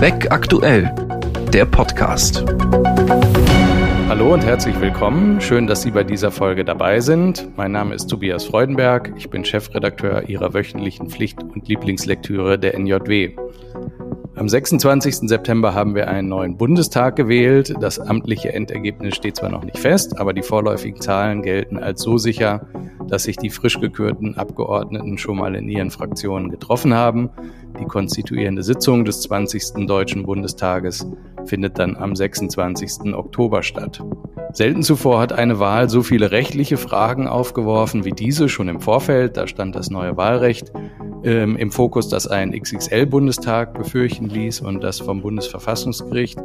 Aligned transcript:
Weg 0.00 0.30
aktuell, 0.30 0.94
der 1.52 1.64
Podcast. 1.64 2.44
Hallo 4.08 4.32
und 4.32 4.44
herzlich 4.44 4.80
willkommen. 4.80 5.40
Schön, 5.40 5.66
dass 5.66 5.82
Sie 5.82 5.90
bei 5.90 6.04
dieser 6.04 6.30
Folge 6.30 6.64
dabei 6.64 7.00
sind. 7.00 7.48
Mein 7.56 7.72
Name 7.72 7.96
ist 7.96 8.06
Tobias 8.06 8.44
Freudenberg. 8.44 9.12
Ich 9.16 9.28
bin 9.28 9.44
Chefredakteur 9.44 10.28
Ihrer 10.28 10.54
wöchentlichen 10.54 11.10
Pflicht- 11.10 11.42
und 11.42 11.66
Lieblingslektüre 11.66 12.60
der 12.60 12.78
NJW. 12.78 13.34
Am 14.36 14.48
26. 14.48 15.28
September 15.28 15.74
haben 15.74 15.96
wir 15.96 16.06
einen 16.06 16.28
neuen 16.28 16.56
Bundestag 16.56 17.16
gewählt. 17.16 17.74
Das 17.80 17.98
amtliche 17.98 18.52
Endergebnis 18.52 19.16
steht 19.16 19.34
zwar 19.34 19.50
noch 19.50 19.64
nicht 19.64 19.78
fest, 19.78 20.20
aber 20.20 20.32
die 20.32 20.42
vorläufigen 20.42 21.00
Zahlen 21.00 21.42
gelten 21.42 21.76
als 21.76 22.02
so 22.02 22.18
sicher, 22.18 22.68
dass 23.08 23.24
sich 23.24 23.36
die 23.36 23.50
frisch 23.50 23.80
gekürten 23.80 24.36
Abgeordneten 24.36 25.18
schon 25.18 25.38
mal 25.38 25.54
in 25.54 25.68
ihren 25.68 25.90
Fraktionen 25.90 26.50
getroffen 26.50 26.94
haben. 26.94 27.30
Die 27.80 27.84
konstituierende 27.84 28.62
Sitzung 28.62 29.04
des 29.04 29.22
20. 29.22 29.86
Deutschen 29.86 30.24
Bundestages 30.24 31.06
findet 31.46 31.78
dann 31.78 31.96
am 31.96 32.14
26. 32.14 33.14
Oktober 33.14 33.62
statt. 33.62 34.02
Selten 34.52 34.82
zuvor 34.82 35.20
hat 35.20 35.32
eine 35.32 35.58
Wahl 35.58 35.88
so 35.88 36.02
viele 36.02 36.30
rechtliche 36.30 36.76
Fragen 36.76 37.28
aufgeworfen 37.28 38.04
wie 38.04 38.12
diese 38.12 38.48
schon 38.48 38.68
im 38.68 38.80
Vorfeld. 38.80 39.36
Da 39.36 39.46
stand 39.46 39.76
das 39.76 39.90
neue 39.90 40.16
Wahlrecht 40.16 40.72
ähm, 41.24 41.56
im 41.56 41.70
Fokus, 41.70 42.08
das 42.08 42.26
einen 42.26 42.52
XXL-Bundestag 42.52 43.74
befürchten 43.74 44.28
ließ 44.28 44.60
und 44.60 44.82
das 44.82 45.00
vom 45.00 45.20
Bundesverfassungsgericht 45.20 46.38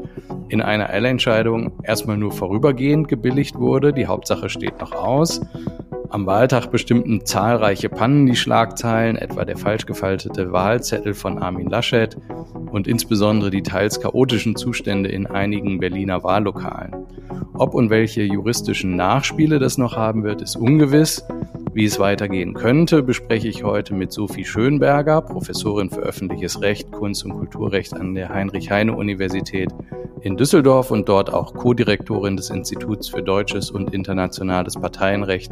in 0.49 0.61
einer 0.61 0.89
Eilentscheidung 0.89 1.71
erstmal 1.83 2.17
nur 2.17 2.31
vorübergehend 2.31 3.07
gebilligt 3.07 3.57
wurde. 3.57 3.93
Die 3.93 4.07
Hauptsache 4.07 4.49
steht 4.49 4.79
noch 4.79 4.91
aus. 4.93 5.41
Am 6.13 6.27
Wahltag 6.27 6.69
bestimmten 6.69 7.25
zahlreiche 7.25 7.89
Pannen 7.89 8.27
die 8.27 8.35
Schlagzeilen, 8.35 9.15
etwa 9.15 9.45
der 9.45 9.57
falsch 9.57 9.87
gefaltete 9.87 10.51
Wahlzettel 10.51 11.15
von 11.15 11.39
Armin 11.39 11.71
Laschet 11.71 12.15
und 12.71 12.87
insbesondere 12.87 13.49
die 13.49 13.63
teils 13.63 13.99
chaotischen 13.99 14.55
Zustände 14.55 15.09
in 15.09 15.25
einigen 15.25 15.79
Berliner 15.79 16.23
Wahllokalen. 16.23 17.07
Ob 17.55 17.73
und 17.73 17.89
welche 17.89 18.21
juristischen 18.21 18.95
Nachspiele 18.95 19.57
das 19.57 19.79
noch 19.79 19.97
haben 19.97 20.23
wird, 20.23 20.43
ist 20.43 20.55
ungewiss. 20.55 21.25
Wie 21.73 21.85
es 21.85 21.97
weitergehen 21.97 22.53
könnte, 22.53 23.01
bespreche 23.01 23.47
ich 23.47 23.63
heute 23.63 23.95
mit 23.95 24.11
Sophie 24.11 24.45
Schönberger, 24.45 25.19
Professorin 25.23 25.89
für 25.89 26.01
öffentliches 26.01 26.61
Recht, 26.61 26.91
Kunst 26.91 27.25
und 27.25 27.31
Kulturrecht 27.31 27.95
an 27.95 28.13
der 28.13 28.29
Heinrich-Heine-Universität 28.29 29.71
in 30.21 30.37
Düsseldorf 30.37 30.91
und 30.91 31.09
dort 31.09 31.33
auch 31.33 31.55
Co-Direktorin 31.55 32.37
des 32.37 32.51
Instituts 32.51 33.09
für 33.09 33.23
deutsches 33.23 33.71
und 33.71 33.95
internationales 33.95 34.75
Parteienrecht 34.75 35.51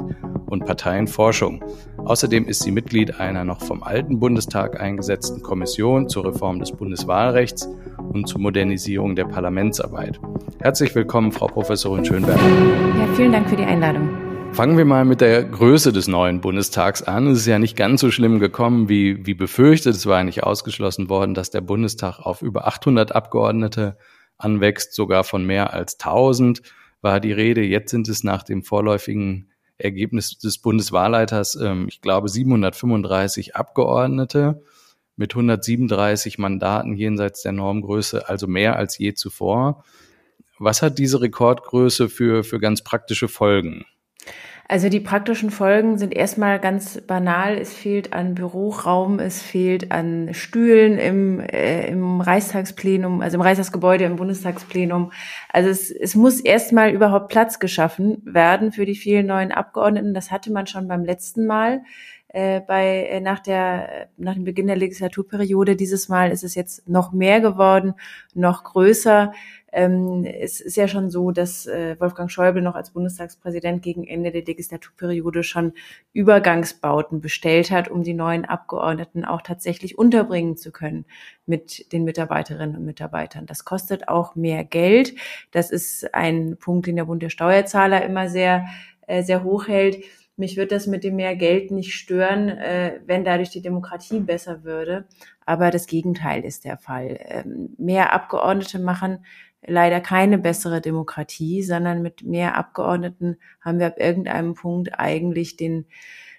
und 0.51 0.65
Parteienforschung. 0.65 1.63
Außerdem 1.97 2.45
ist 2.45 2.63
sie 2.63 2.71
Mitglied 2.71 3.19
einer 3.19 3.45
noch 3.45 3.61
vom 3.61 3.83
alten 3.83 4.19
Bundestag 4.19 4.79
eingesetzten 4.79 5.41
Kommission 5.41 6.09
zur 6.09 6.25
Reform 6.25 6.59
des 6.59 6.73
Bundeswahlrechts 6.73 7.69
und 8.11 8.27
zur 8.27 8.41
Modernisierung 8.41 9.15
der 9.15 9.25
Parlamentsarbeit. 9.25 10.19
Herzlich 10.59 10.93
willkommen, 10.93 11.31
Frau 11.31 11.47
Professorin 11.47 12.03
Schönberger. 12.03 12.41
Ja, 12.41 13.07
vielen 13.15 13.31
Dank 13.31 13.49
für 13.49 13.55
die 13.55 13.63
Einladung. 13.63 14.09
Fangen 14.51 14.77
wir 14.77 14.83
mal 14.83 15.05
mit 15.05 15.21
der 15.21 15.45
Größe 15.45 15.93
des 15.93 16.09
neuen 16.09 16.41
Bundestags 16.41 17.01
an. 17.01 17.27
Es 17.27 17.39
ist 17.39 17.45
ja 17.45 17.57
nicht 17.57 17.77
ganz 17.77 18.01
so 18.01 18.11
schlimm 18.11 18.39
gekommen 18.39 18.89
wie, 18.89 19.25
wie 19.25 19.33
befürchtet. 19.33 19.95
Es 19.95 20.05
war 20.05 20.17
eigentlich 20.17 20.43
ausgeschlossen 20.43 21.09
worden, 21.09 21.33
dass 21.33 21.51
der 21.51 21.61
Bundestag 21.61 22.19
auf 22.19 22.41
über 22.41 22.67
800 22.67 23.15
Abgeordnete 23.15 23.97
anwächst, 24.37 24.93
sogar 24.93 25.23
von 25.23 25.45
mehr 25.45 25.73
als 25.73 25.97
1000 25.97 26.61
war 27.01 27.21
die 27.21 27.31
Rede. 27.31 27.61
Jetzt 27.61 27.91
sind 27.91 28.09
es 28.09 28.25
nach 28.25 28.43
dem 28.43 28.63
vorläufigen 28.63 29.50
Ergebnis 29.83 30.37
des 30.37 30.57
Bundeswahlleiters, 30.59 31.55
ähm, 31.55 31.87
ich 31.89 32.01
glaube, 32.01 32.29
735 32.29 33.55
Abgeordnete 33.55 34.63
mit 35.15 35.33
137 35.33 36.37
Mandaten 36.37 36.95
jenseits 36.95 37.41
der 37.43 37.51
Normgröße, 37.51 38.27
also 38.27 38.47
mehr 38.47 38.75
als 38.77 38.97
je 38.97 39.13
zuvor. 39.13 39.83
Was 40.57 40.81
hat 40.81 40.99
diese 40.99 41.21
Rekordgröße 41.21 42.09
für, 42.09 42.43
für 42.43 42.59
ganz 42.59 42.83
praktische 42.83 43.27
Folgen? 43.27 43.85
Also 44.71 44.87
die 44.87 45.01
praktischen 45.01 45.51
Folgen 45.51 45.97
sind 45.97 46.13
erstmal 46.13 46.57
ganz 46.57 47.01
banal. 47.01 47.57
Es 47.57 47.73
fehlt 47.73 48.13
an 48.13 48.35
Büroraum, 48.35 49.19
es 49.19 49.41
fehlt 49.41 49.91
an 49.91 50.33
Stühlen 50.33 50.97
im, 50.97 51.41
äh, 51.41 51.87
im 51.87 52.21
Reichstagsplenum, 52.21 53.19
also 53.19 53.35
im 53.35 53.41
Reichstagsgebäude, 53.41 54.05
im 54.05 54.15
Bundestagsplenum. 54.15 55.11
Also 55.49 55.69
es, 55.69 55.91
es 55.91 56.15
muss 56.15 56.39
erstmal 56.39 56.91
überhaupt 56.91 57.27
Platz 57.27 57.59
geschaffen 57.59 58.21
werden 58.23 58.71
für 58.71 58.85
die 58.85 58.95
vielen 58.95 59.25
neuen 59.25 59.51
Abgeordneten. 59.51 60.13
Das 60.13 60.31
hatte 60.31 60.53
man 60.53 60.67
schon 60.67 60.87
beim 60.87 61.03
letzten 61.03 61.45
Mal. 61.47 61.81
Äh, 62.29 62.61
bei 62.61 63.07
äh, 63.07 63.19
nach 63.19 63.39
der 63.39 64.07
nach 64.15 64.35
dem 64.35 64.45
Beginn 64.45 64.67
der 64.67 64.77
Legislaturperiode 64.77 65.75
dieses 65.75 66.07
Mal 66.07 66.31
ist 66.31 66.45
es 66.45 66.55
jetzt 66.55 66.87
noch 66.87 67.11
mehr 67.11 67.41
geworden, 67.41 67.95
noch 68.33 68.63
größer. 68.63 69.33
Ähm, 69.71 70.25
es 70.25 70.59
ist 70.59 70.75
ja 70.75 70.87
schon 70.87 71.09
so, 71.09 71.31
dass 71.31 71.65
äh, 71.65 71.99
Wolfgang 71.99 72.29
Schäuble 72.29 72.61
noch 72.61 72.75
als 72.75 72.91
Bundestagspräsident 72.91 73.81
gegen 73.81 74.05
Ende 74.05 74.31
der 74.31 74.43
Legislaturperiode 74.43 75.43
schon 75.43 75.73
Übergangsbauten 76.13 77.21
bestellt 77.21 77.71
hat, 77.71 77.89
um 77.89 78.03
die 78.03 78.13
neuen 78.13 78.45
Abgeordneten 78.45 79.23
auch 79.23 79.41
tatsächlich 79.41 79.97
unterbringen 79.97 80.57
zu 80.57 80.71
können 80.71 81.05
mit 81.45 81.91
den 81.93 82.03
Mitarbeiterinnen 82.03 82.75
und 82.75 82.85
Mitarbeitern. 82.85 83.45
Das 83.45 83.63
kostet 83.63 84.07
auch 84.09 84.35
mehr 84.35 84.63
Geld. 84.63 85.15
Das 85.51 85.71
ist 85.71 86.13
ein 86.13 86.57
Punkt, 86.59 86.87
den 86.87 86.97
der 86.97 87.05
Bund 87.05 87.23
der 87.23 87.29
Steuerzahler 87.29 88.03
immer 88.03 88.29
sehr, 88.29 88.65
äh, 89.07 89.23
sehr 89.23 89.43
hoch 89.43 89.67
hält. 89.67 90.03
Mich 90.37 90.57
wird 90.57 90.71
das 90.71 90.87
mit 90.87 91.03
dem 91.03 91.17
mehr 91.17 91.35
Geld 91.35 91.71
nicht 91.71 91.93
stören, 91.93 92.49
äh, 92.49 92.99
wenn 93.05 93.23
dadurch 93.23 93.49
die 93.49 93.61
Demokratie 93.61 94.19
besser 94.19 94.63
würde. 94.63 95.05
Aber 95.45 95.69
das 95.71 95.87
Gegenteil 95.87 96.43
ist 96.43 96.65
der 96.65 96.77
Fall. 96.77 97.19
Ähm, 97.25 97.75
mehr 97.77 98.13
Abgeordnete 98.13 98.79
machen 98.79 99.25
leider 99.65 100.01
keine 100.01 100.37
bessere 100.37 100.81
Demokratie, 100.81 101.63
sondern 101.63 102.01
mit 102.01 102.23
mehr 102.23 102.57
Abgeordneten 102.57 103.37
haben 103.61 103.79
wir 103.79 103.87
ab 103.87 103.99
irgendeinem 103.99 104.53
Punkt 104.55 104.99
eigentlich 104.99 105.55
den, 105.55 105.85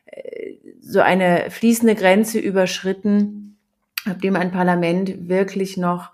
äh, 0.07 0.55
so 0.81 1.01
eine 1.01 1.51
fließende 1.51 1.95
Grenze 1.95 2.39
überschritten, 2.39 3.57
ab 4.05 4.21
dem 4.21 4.37
ein 4.37 4.51
Parlament 4.51 5.29
wirklich 5.29 5.77
noch 5.77 6.11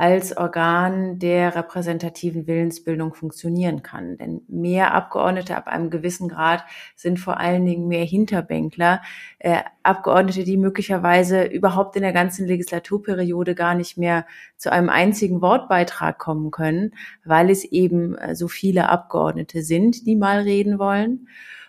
als 0.00 0.34
Organ 0.34 1.18
der 1.18 1.54
repräsentativen 1.54 2.46
Willensbildung 2.46 3.12
funktionieren 3.12 3.82
kann. 3.82 4.16
Denn 4.16 4.40
mehr 4.48 4.94
Abgeordnete 4.94 5.54
ab 5.58 5.66
einem 5.66 5.90
gewissen 5.90 6.30
Grad 6.30 6.64
sind 6.96 7.20
vor 7.20 7.38
allen 7.38 7.66
Dingen 7.66 7.86
mehr 7.86 8.06
Hinterbänkler, 8.06 9.02
äh, 9.40 9.58
Abgeordnete, 9.82 10.44
die 10.44 10.56
möglicherweise 10.56 11.44
überhaupt 11.44 11.96
in 11.96 12.02
der 12.02 12.14
ganzen 12.14 12.46
Legislaturperiode 12.46 13.54
gar 13.54 13.74
nicht 13.74 13.98
mehr 13.98 14.24
zu 14.56 14.72
einem 14.72 14.88
einzigen 14.88 15.42
Wortbeitrag 15.42 16.18
kommen 16.18 16.50
können, 16.50 16.92
weil 17.22 17.50
es 17.50 17.62
eben 17.64 18.16
äh, 18.16 18.34
so 18.34 18.48
viele 18.48 18.88
Abgeordnete 18.88 19.62
sind, 19.62 20.06
die 20.06 20.16
mal 20.16 20.40
reden 20.40 20.78
wollen. 20.78 21.28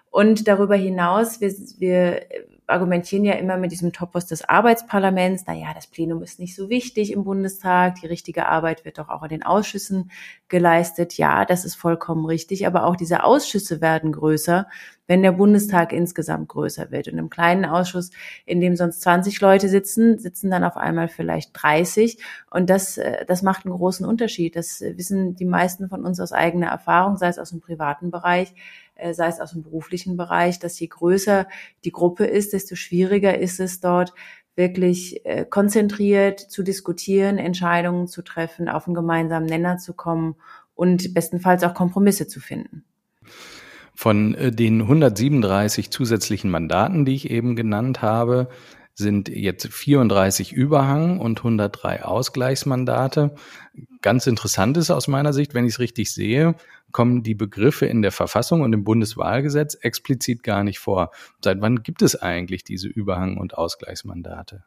Und 0.09 0.48
darüber 0.48 0.75
hinaus, 0.75 1.42
wir, 1.42 1.52
wir 1.80 2.22
argumentieren 2.72 3.26
ja 3.26 3.34
immer 3.34 3.58
mit 3.58 3.72
diesem 3.72 3.94
Topos 3.94 4.26
des 4.26 4.48
Arbeitsparlaments, 4.48 5.46
naja, 5.46 5.74
das 5.74 5.88
Plenum 5.88 6.24
ist 6.24 6.40
nicht 6.40 6.56
so 6.56 6.70
wichtig 6.70 7.12
im 7.12 7.24
Bundestag, 7.24 7.96
die 7.96 8.08
richtige 8.08 8.48
Arbeit 8.48 8.86
wird 8.86 8.98
doch 8.98 9.09
auch 9.09 9.24
in 9.24 9.30
den 9.30 9.44
Ausschüssen 9.44 10.12
geleistet. 10.48 11.18
Ja, 11.18 11.46
das 11.46 11.66
ist 11.66 11.76
vollkommen 11.76 12.26
richtig, 12.26 12.66
aber 12.66 12.86
auch 12.86 12.96
diese 12.96 13.24
Ausschüsse 13.24 13.81
werden 13.81 14.12
größer, 14.12 14.68
wenn 15.08 15.24
der 15.24 15.34
Bundestag 15.34 15.92
insgesamt 15.92 16.48
größer 16.48 16.90
wird. 16.92 17.10
Und 17.10 17.18
im 17.18 17.30
kleinen 17.30 17.66
Ausschuss, 17.66 18.12
in 18.46 18.62
dem 18.62 18.76
sonst 18.76 19.02
20 19.02 19.42
Leute 19.42 19.68
sitzen, 19.68 20.18
sitzen 20.18 20.50
dann 20.50 20.64
auf 20.64 20.78
einmal 20.78 21.10
vielleicht 21.10 21.52
30. 21.54 22.18
Und 22.50 22.70
das, 22.70 22.98
äh, 22.98 23.26
das 23.26 23.42
macht 23.42 23.66
einen 23.66 23.76
großen 23.76 24.06
Unterschied. 24.06 24.56
Das 24.56 24.81
wissen 24.81 25.36
die 25.36 25.46
meisten 25.46 25.90
von 25.90 26.06
uns 26.06 26.20
aus 26.20 26.31
eigener 26.31 26.68
Erfahrung, 26.68 27.18
sei 27.18 27.28
es 27.28 27.40
aus 27.40 27.50
dem 27.50 27.60
privaten 27.60 28.10
Bereich 28.10 28.54
äh, 29.01 29.13
sei 29.13 29.28
es 29.28 29.39
aus 29.39 29.51
dem 29.51 29.63
beruflichen 29.63 30.17
Bereich, 30.17 30.59
dass 30.59 30.79
je 30.79 30.88
größer 30.88 31.47
die 31.84 31.91
Gruppe 31.91 32.25
ist, 32.25 32.53
desto 32.53 32.75
schwieriger 32.75 33.38
ist 33.38 33.59
es 33.59 33.80
dort, 33.80 34.13
wirklich 34.56 35.25
äh, 35.25 35.45
konzentriert 35.45 36.39
zu 36.39 36.63
diskutieren, 36.63 37.38
Entscheidungen 37.38 38.07
zu 38.07 38.21
treffen, 38.21 38.69
auf 38.69 38.88
einen 38.88 38.95
gemeinsamen 38.95 39.48
Nenner 39.48 39.77
zu 39.77 39.94
kommen 39.94 40.36
und 40.75 41.13
bestenfalls 41.13 41.63
auch 41.63 41.74
Kompromisse 41.74 42.27
zu 42.27 42.39
finden. 42.39 42.83
Von 43.95 44.36
äh, 44.36 44.51
den 44.51 44.81
137 44.81 45.92
zusätzlichen 45.92 46.50
Mandaten, 46.50 47.06
die 47.06 47.15
ich 47.15 47.30
eben 47.30 47.56
genannt 47.56 48.01
habe, 48.01 48.50
sind 48.94 49.30
jetzt 49.30 49.68
34 49.68 50.54
Überhang 50.54 51.20
und 51.20 51.40
103 51.40 52.04
Ausgleichsmandate. 52.04 53.36
Ganz 54.02 54.28
interessant 54.28 54.78
ist 54.78 54.92
aus 54.92 55.08
meiner 55.08 55.34
Sicht, 55.34 55.54
wenn 55.54 55.66
ich 55.66 55.74
es 55.74 55.80
richtig 55.80 56.12
sehe, 56.12 56.56
kommen 56.92 57.24
die 57.24 57.36
Begriffe 57.36 57.86
in 57.86 58.02
der 58.02 58.12
Verfassung 58.12 58.62
und 58.62 58.74
im 58.74 58.84
Bundeswahlgesetz 58.84 59.76
explizit 59.76 60.44
gar 60.44 60.64
nicht 60.64 60.80
vor. 60.80 61.12
Seit 61.44 61.62
wann 61.62 61.84
gibt 61.84 62.02
es 62.02 62.16
eigentlich 62.16 62.64
diese 62.64 62.88
Überhang- 62.88 63.38
und 63.38 63.58
Ausgleichsmandate? 63.58 64.64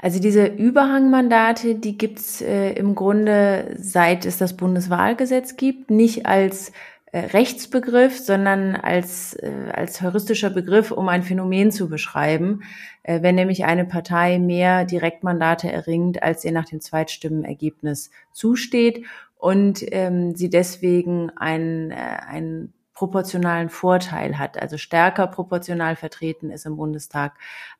Also 0.00 0.20
diese 0.20 0.46
Überhangmandate, 0.46 1.74
die 1.74 1.98
gibt's 1.98 2.40
äh, 2.40 2.72
im 2.72 2.94
Grunde 2.94 3.76
seit 3.78 4.24
es 4.24 4.38
das 4.38 4.56
Bundeswahlgesetz 4.56 5.56
gibt, 5.56 5.90
nicht 5.90 6.24
als 6.24 6.72
Rechtsbegriff, 7.12 8.18
sondern 8.18 8.76
als, 8.76 9.34
äh, 9.34 9.70
als 9.72 10.00
heuristischer 10.00 10.50
Begriff, 10.50 10.90
um 10.92 11.08
ein 11.08 11.22
Phänomen 11.22 11.72
zu 11.72 11.88
beschreiben, 11.88 12.62
äh, 13.02 13.22
wenn 13.22 13.34
nämlich 13.34 13.64
eine 13.64 13.84
Partei 13.84 14.38
mehr 14.38 14.84
Direktmandate 14.84 15.72
erringt, 15.72 16.22
als 16.22 16.44
ihr 16.44 16.52
nach 16.52 16.66
dem 16.66 16.80
Zweitstimmenergebnis 16.80 18.10
zusteht 18.32 19.04
und 19.38 19.84
ähm, 19.90 20.36
sie 20.36 20.50
deswegen 20.50 21.30
ein, 21.36 21.90
äh, 21.90 21.96
ein 22.28 22.72
proportionalen 23.00 23.70
Vorteil 23.70 24.38
hat, 24.38 24.60
also 24.60 24.76
stärker 24.76 25.26
proportional 25.26 25.96
vertreten 25.96 26.50
ist 26.50 26.66
im 26.66 26.76
Bundestag, 26.76 27.32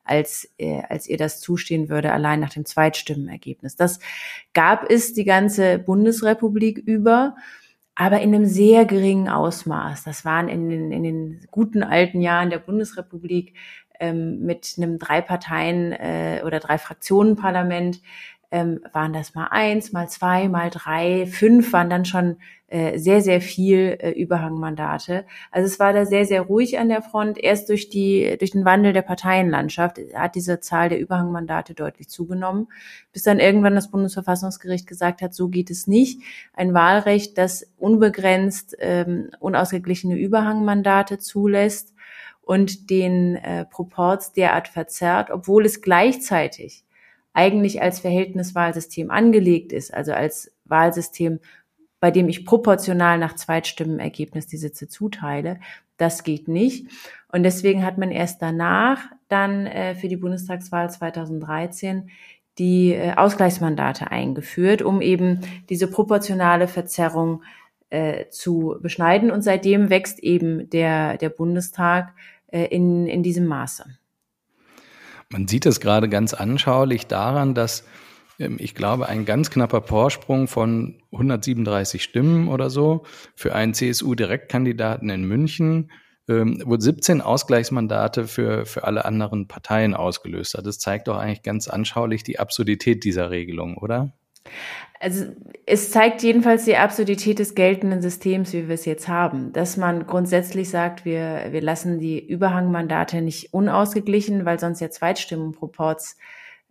als, 0.03 0.49
äh, 0.57 0.81
als 0.89 1.07
ihr 1.07 1.17
das 1.17 1.39
zustehen 1.39 1.89
würde, 1.89 2.11
allein 2.11 2.39
nach 2.39 2.49
dem 2.49 2.65
Zweitstimmenergebnis. 2.65 3.75
Das 3.75 3.99
gab 4.55 4.89
es 4.89 5.13
die 5.13 5.23
ganze 5.23 5.77
Bundesrepublik 5.77 6.79
über, 6.79 7.35
aber 8.01 8.19
in 8.19 8.33
einem 8.33 8.47
sehr 8.47 8.85
geringen 8.85 9.29
Ausmaß. 9.29 10.03
Das 10.05 10.25
waren 10.25 10.49
in 10.49 10.69
den, 10.71 10.91
in 10.91 11.03
den 11.03 11.47
guten 11.51 11.83
alten 11.83 12.19
Jahren 12.19 12.49
der 12.49 12.57
Bundesrepublik 12.57 13.53
ähm, 13.99 14.39
mit 14.41 14.73
einem 14.77 14.97
drei 14.97 15.21
Parteien 15.21 15.91
äh, 15.91 16.41
oder 16.43 16.59
drei 16.59 16.79
Fraktionen 16.79 17.35
Parlament 17.35 18.01
ähm, 18.51 18.81
waren 18.91 19.13
das 19.13 19.33
mal 19.33 19.47
eins, 19.49 19.93
mal 19.93 20.09
zwei, 20.09 20.49
mal 20.49 20.69
drei, 20.69 21.25
fünf 21.25 21.71
waren 21.71 21.89
dann 21.89 22.03
schon 22.03 22.35
äh, 22.67 22.97
sehr, 22.99 23.21
sehr 23.21 23.41
viel 23.41 23.97
äh, 23.99 24.11
Überhangmandate. 24.11 25.25
Also 25.51 25.65
es 25.65 25.79
war 25.79 25.93
da 25.93 26.05
sehr, 26.05 26.25
sehr 26.25 26.41
ruhig 26.41 26.77
an 26.77 26.89
der 26.89 27.01
Front. 27.01 27.37
Erst 27.37 27.69
durch 27.69 27.89
die, 27.89 28.35
durch 28.39 28.51
den 28.51 28.65
Wandel 28.65 28.93
der 28.93 29.01
Parteienlandschaft 29.01 29.99
hat 30.13 30.35
diese 30.35 30.59
Zahl 30.59 30.89
der 30.89 30.99
Überhangmandate 30.99 31.73
deutlich 31.73 32.09
zugenommen, 32.09 32.67
bis 33.13 33.23
dann 33.23 33.39
irgendwann 33.39 33.75
das 33.75 33.89
Bundesverfassungsgericht 33.89 34.85
gesagt 34.85 35.21
hat, 35.21 35.33
so 35.33 35.47
geht 35.47 35.69
es 35.69 35.87
nicht. 35.87 36.21
Ein 36.53 36.73
Wahlrecht, 36.73 37.37
das 37.37 37.67
unbegrenzt 37.77 38.75
ähm, 38.79 39.31
unausgeglichene 39.39 40.15
Überhangmandate 40.15 41.19
zulässt 41.19 41.93
und 42.41 42.89
den 42.89 43.37
äh, 43.37 43.65
Proports 43.65 44.33
derart 44.33 44.67
verzerrt, 44.67 45.29
obwohl 45.31 45.65
es 45.65 45.81
gleichzeitig 45.81 46.83
eigentlich 47.33 47.81
als 47.81 47.99
Verhältniswahlsystem 47.99 49.11
angelegt 49.11 49.71
ist, 49.71 49.93
also 49.93 50.13
als 50.13 50.51
Wahlsystem, 50.65 51.39
bei 51.99 52.11
dem 52.11 52.27
ich 52.29 52.45
proportional 52.45 53.17
nach 53.17 53.35
Zweitstimmenergebnis 53.35 54.47
die 54.47 54.57
Sitze 54.57 54.87
zuteile. 54.87 55.59
Das 55.97 56.23
geht 56.23 56.47
nicht. 56.47 56.87
Und 57.31 57.43
deswegen 57.43 57.85
hat 57.85 57.97
man 57.97 58.11
erst 58.11 58.41
danach 58.41 58.99
dann 59.27 59.67
äh, 59.67 59.95
für 59.95 60.07
die 60.07 60.17
Bundestagswahl 60.17 60.89
2013 60.89 62.09
die 62.57 62.93
äh, 62.93 63.13
Ausgleichsmandate 63.15 64.11
eingeführt, 64.11 64.81
um 64.81 65.01
eben 65.01 65.41
diese 65.69 65.87
proportionale 65.87 66.67
Verzerrung 66.67 67.43
äh, 67.89 68.27
zu 68.29 68.77
beschneiden. 68.81 69.31
Und 69.31 69.43
seitdem 69.43 69.89
wächst 69.89 70.19
eben 70.19 70.69
der, 70.69 71.17
der 71.17 71.29
Bundestag 71.29 72.13
äh, 72.47 72.65
in, 72.65 73.07
in 73.07 73.23
diesem 73.23 73.45
Maße. 73.45 73.85
Man 75.31 75.47
sieht 75.47 75.65
es 75.65 75.79
gerade 75.79 76.09
ganz 76.09 76.33
anschaulich 76.33 77.07
daran, 77.07 77.55
dass 77.55 77.85
ähm, 78.39 78.57
ich 78.59 78.75
glaube, 78.75 79.07
ein 79.07 79.25
ganz 79.25 79.49
knapper 79.49 79.81
Vorsprung 79.81 80.47
von 80.47 81.01
137 81.11 82.03
Stimmen 82.03 82.47
oder 82.47 82.69
so 82.69 83.05
für 83.35 83.55
einen 83.55 83.73
CSU-Direktkandidaten 83.73 85.09
in 85.09 85.23
München 85.23 85.89
ähm, 86.31 86.61
wo 86.65 86.77
17 86.77 87.19
Ausgleichsmandate 87.19 88.27
für, 88.27 88.65
für 88.65 88.83
alle 88.83 89.05
anderen 89.05 89.47
Parteien 89.47 89.93
ausgelöst 89.93 90.53
hat. 90.53 90.65
Das 90.65 90.79
zeigt 90.79 91.07
doch 91.07 91.17
eigentlich 91.17 91.43
ganz 91.43 91.67
anschaulich 91.67 92.23
die 92.23 92.39
Absurdität 92.39 93.03
dieser 93.03 93.31
Regelung, 93.31 93.77
oder? 93.77 94.13
Also 95.01 95.25
es 95.65 95.89
zeigt 95.89 96.21
jedenfalls 96.21 96.65
die 96.65 96.77
Absurdität 96.77 97.39
des 97.39 97.55
geltenden 97.55 98.03
Systems, 98.03 98.53
wie 98.53 98.67
wir 98.67 98.75
es 98.75 98.85
jetzt 98.85 99.07
haben, 99.07 99.51
dass 99.51 99.75
man 99.75 100.05
grundsätzlich 100.05 100.69
sagt, 100.69 101.05
wir, 101.05 101.47
wir 101.49 101.61
lassen 101.61 101.97
die 101.97 102.23
Überhangmandate 102.23 103.23
nicht 103.23 103.51
unausgeglichen, 103.51 104.45
weil 104.45 104.59
sonst 104.59 104.79
ja 104.79 104.91
Zweitstimmenproports 104.91 106.17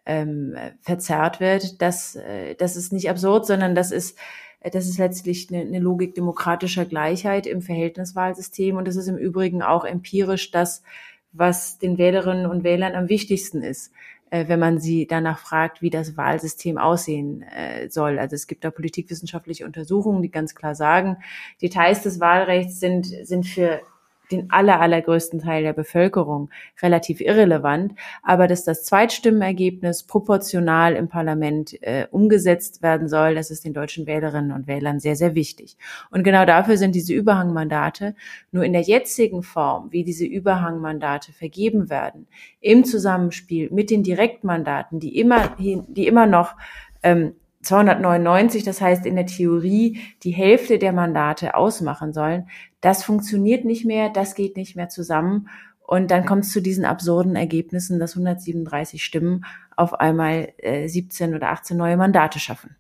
ähm, 0.07 0.55
verzerrt 0.81 1.41
wird. 1.41 1.83
Das, 1.83 2.15
äh, 2.15 2.55
das 2.55 2.77
ist 2.77 2.93
nicht 2.93 3.11
absurd, 3.11 3.47
sondern 3.47 3.75
das 3.75 3.91
ist, 3.91 4.17
das 4.61 4.87
ist 4.87 4.99
letztlich 4.99 5.49
eine, 5.51 5.63
eine 5.63 5.81
Logik 5.81 6.15
demokratischer 6.15 6.85
Gleichheit 6.85 7.49
im 7.49 7.63
Verhältniswahlsystem. 7.63 8.77
Und 8.77 8.87
das 8.87 8.95
ist 8.95 9.09
im 9.09 9.19
Übrigen 9.19 9.61
auch 9.61 9.85
empirisch 9.85 10.53
das, 10.53 10.85
was 11.33 11.79
den 11.79 11.99
Wählerinnen 11.99 12.47
und 12.47 12.63
Wählern 12.63 12.95
am 12.95 13.09
wichtigsten 13.09 13.63
ist 13.63 13.93
äh, 14.31 14.49
wenn 14.49 14.61
man 14.61 14.79
sie 14.79 15.07
danach 15.07 15.39
fragt, 15.39 15.83
wie 15.83 15.91
das 15.91 16.17
Wahlsystem 16.17 16.79
aussehen 16.79 17.43
äh, 17.43 17.89
soll. 17.91 18.19
Also 18.19 18.37
es 18.37 18.47
gibt 18.47 18.65
da 18.65 18.71
politikwissenschaftliche 18.71 19.65
Untersuchungen, 19.65 20.23
die 20.23 20.31
ganz 20.31 20.55
klar 20.55 20.75
sagen, 20.75 21.17
Details 21.61 22.03
des 22.03 22.21
Wahlrechts 22.21 22.81
sind, 22.81 23.07
sind 23.07 23.47
für 23.47 23.83
den 24.31 24.51
aller, 24.51 24.81
allergrößten 24.81 25.41
Teil 25.41 25.63
der 25.63 25.73
Bevölkerung 25.73 26.51
relativ 26.83 27.21
irrelevant, 27.21 27.95
aber 28.23 28.47
dass 28.47 28.65
das 28.65 28.85
Zweitstimmenergebnis 28.85 30.05
proportional 30.05 30.95
im 30.95 31.09
Parlament 31.09 31.81
äh, 31.83 32.07
umgesetzt 32.11 32.83
werden 32.83 33.09
soll, 33.09 33.35
das 33.35 33.51
ist 33.51 33.65
den 33.65 33.75
deutschen 33.75 34.07
Wählerinnen 34.07 34.53
und 34.53 34.67
Wählern 34.67 35.01
sehr, 35.01 35.17
sehr 35.17 35.35
wichtig. 35.35 35.77
Und 36.11 36.25
genau 36.25 36.45
dafür 36.45 36.77
sind 36.77 36.95
diese 36.95 37.15
Überhangmandate 37.15 38.15
nur 38.53 38.65
in 38.65 38.73
der 38.73 38.83
jetzigen 38.83 39.43
Form, 39.43 39.93
wie 39.93 40.05
diese 40.05 40.25
Überhangmandate 40.25 41.33
vergeben 41.33 41.91
werden, 41.91 42.27
im 42.61 42.85
Zusammenspiel 42.85 43.71
mit 43.71 43.91
den 43.91 44.03
Direktmandaten, 44.03 45.01
die 45.01 45.19
immer, 45.19 45.57
die 45.59 46.07
immer 46.07 46.27
noch 46.27 46.55
ähm, 47.03 47.35
299, 47.63 48.65
das 48.65 48.81
heißt 48.81 49.05
in 49.07 49.17
der 49.17 49.27
Theorie 49.27 50.01
die 50.23 50.31
Hälfte 50.31 50.79
der 50.79 50.93
Mandate 50.93 51.55
ausmachen 51.55 52.13
sollen, 52.13 52.49
das 52.81 53.05
funktioniert 53.05 53.65
nicht 53.65 53.85
mehr, 53.85 54.09
das 54.09 54.35
geht 54.35 54.57
nicht 54.57 54.77
mehr 54.77 54.89
zusammen. 54.89 55.49
Und 55.83 56.13
dann 56.13 56.25
kommt 56.25 56.45
es 56.45 56.53
zu 56.53 56.63
diesen 56.63 56.85
absurden 56.85 57.35
Ergebnissen, 57.35 57.99
dass 57.99 58.13
137 58.13 59.05
Stimmen 59.05 59.45
auf 59.77 59.93
einmal 59.95 60.53
äh, 60.59 60.87
17 60.87 61.35
oder 61.35 61.51
18 61.51 61.77
neue 61.77 61.97
Mandate 61.97 62.39
schaffen. 62.39 62.77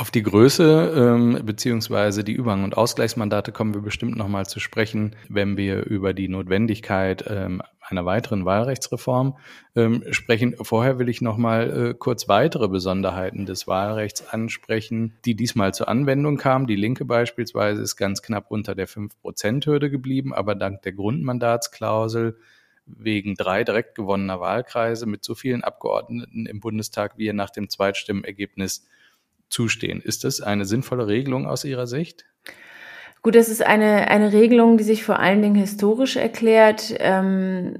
Auf 0.00 0.10
die 0.10 0.22
Größe 0.22 0.94
ähm, 0.96 1.44
beziehungsweise 1.44 2.24
die 2.24 2.32
Überhang- 2.32 2.64
und 2.64 2.74
Ausgleichsmandate 2.74 3.52
kommen 3.52 3.74
wir 3.74 3.82
bestimmt 3.82 4.16
nochmal 4.16 4.46
zu 4.46 4.58
sprechen, 4.58 5.14
wenn 5.28 5.58
wir 5.58 5.84
über 5.84 6.14
die 6.14 6.26
Notwendigkeit 6.26 7.22
ähm, 7.28 7.60
einer 7.80 8.06
weiteren 8.06 8.46
Wahlrechtsreform 8.46 9.36
ähm, 9.76 10.02
sprechen. 10.10 10.56
Vorher 10.58 10.98
will 10.98 11.10
ich 11.10 11.20
nochmal 11.20 11.90
äh, 11.90 11.94
kurz 11.94 12.28
weitere 12.28 12.68
Besonderheiten 12.68 13.44
des 13.44 13.66
Wahlrechts 13.66 14.26
ansprechen, 14.26 15.18
die 15.26 15.34
diesmal 15.34 15.74
zur 15.74 15.88
Anwendung 15.88 16.38
kamen. 16.38 16.66
Die 16.66 16.76
Linke 16.76 17.04
beispielsweise 17.04 17.82
ist 17.82 17.96
ganz 17.96 18.22
knapp 18.22 18.50
unter 18.50 18.74
der 18.74 18.88
5-Prozent-Hürde 18.88 19.90
geblieben, 19.90 20.32
aber 20.32 20.54
dank 20.54 20.80
der 20.80 20.92
Grundmandatsklausel 20.92 22.38
wegen 22.86 23.34
drei 23.34 23.64
direkt 23.64 23.96
gewonnener 23.96 24.40
Wahlkreise 24.40 25.04
mit 25.04 25.24
so 25.24 25.34
vielen 25.34 25.62
Abgeordneten 25.62 26.46
im 26.46 26.60
Bundestag, 26.60 27.18
wie 27.18 27.26
er 27.26 27.34
nach 27.34 27.50
dem 27.50 27.68
Zweitstimmenergebnis 27.68 28.86
zustehen. 29.50 30.00
Ist 30.00 30.24
das 30.24 30.40
eine 30.40 30.64
sinnvolle 30.64 31.06
Regelung 31.06 31.46
aus 31.46 31.64
Ihrer 31.64 31.86
Sicht? 31.86 32.24
Gut, 33.22 33.34
das 33.34 33.50
ist 33.50 33.62
eine, 33.64 34.08
eine 34.08 34.32
Regelung, 34.32 34.78
die 34.78 34.84
sich 34.84 35.04
vor 35.04 35.18
allen 35.18 35.42
Dingen 35.42 35.56
historisch 35.56 36.16
erklärt, 36.16 36.94
ähm, 36.98 37.74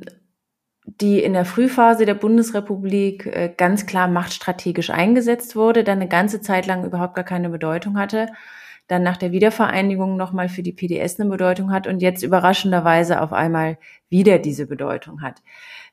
die 0.85 1.23
in 1.23 1.33
der 1.33 1.47
Frühphase 1.47 2.05
der 2.05 2.15
Bundesrepublik 2.15 3.27
äh, 3.27 3.53
ganz 3.57 3.87
klar 3.87 4.09
machtstrategisch 4.09 4.91
eingesetzt 4.91 5.57
wurde, 5.57 5.83
dann 5.83 5.99
eine 5.99 6.09
ganze 6.09 6.43
Zeit 6.43 6.67
lang 6.67 6.85
überhaupt 6.85 7.15
gar 7.15 7.25
keine 7.25 7.49
Bedeutung 7.49 7.99
hatte, 7.99 8.27
dann 8.87 9.03
nach 9.03 9.17
der 9.17 9.33
Wiedervereinigung 9.33 10.17
nochmal 10.17 10.49
für 10.49 10.63
die 10.63 10.73
PDS 10.73 11.19
eine 11.19 11.31
Bedeutung 11.31 11.73
hat 11.73 11.87
und 11.87 12.03
jetzt 12.03 12.23
überraschenderweise 12.23 13.23
auf 13.23 13.33
einmal 13.33 13.79
wieder 14.11 14.39
diese 14.39 14.67
Bedeutung 14.67 15.23
hat. 15.23 15.43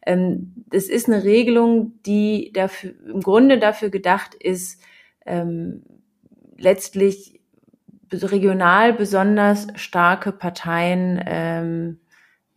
Ähm, 0.06 0.66
ist 0.72 1.08
eine 1.08 1.24
Regelung, 1.24 1.94
die 2.06 2.52
dafür, 2.54 2.94
im 3.06 3.22
Grunde 3.22 3.60
dafür 3.60 3.90
gedacht 3.90 4.36
ist, 4.36 4.82
ähm, 5.28 5.84
letztlich 6.58 7.40
regional 8.12 8.94
besonders 8.94 9.68
starke 9.76 10.32
Parteien 10.32 11.22
ähm, 11.26 12.00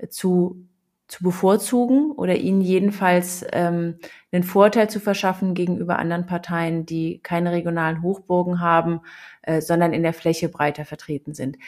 zu 0.08 0.66
zu 1.10 1.24
bevorzugen 1.24 2.12
oder 2.12 2.36
ihnen 2.36 2.60
jedenfalls 2.60 3.44
ähm, 3.52 3.96
einen 4.30 4.44
Vorteil 4.44 4.88
zu 4.88 5.00
verschaffen 5.00 5.54
gegenüber 5.54 5.98
anderen 5.98 6.24
Parteien, 6.24 6.86
die 6.86 7.18
keine 7.20 7.50
regionalen 7.50 8.00
Hochburgen 8.00 8.60
haben, 8.60 9.00
äh, 9.42 9.60
sondern 9.60 9.92
in 9.92 10.04
der 10.04 10.12
Fläche 10.12 10.48
breiter 10.48 10.84
vertreten 10.84 11.34
sind. 11.34 11.58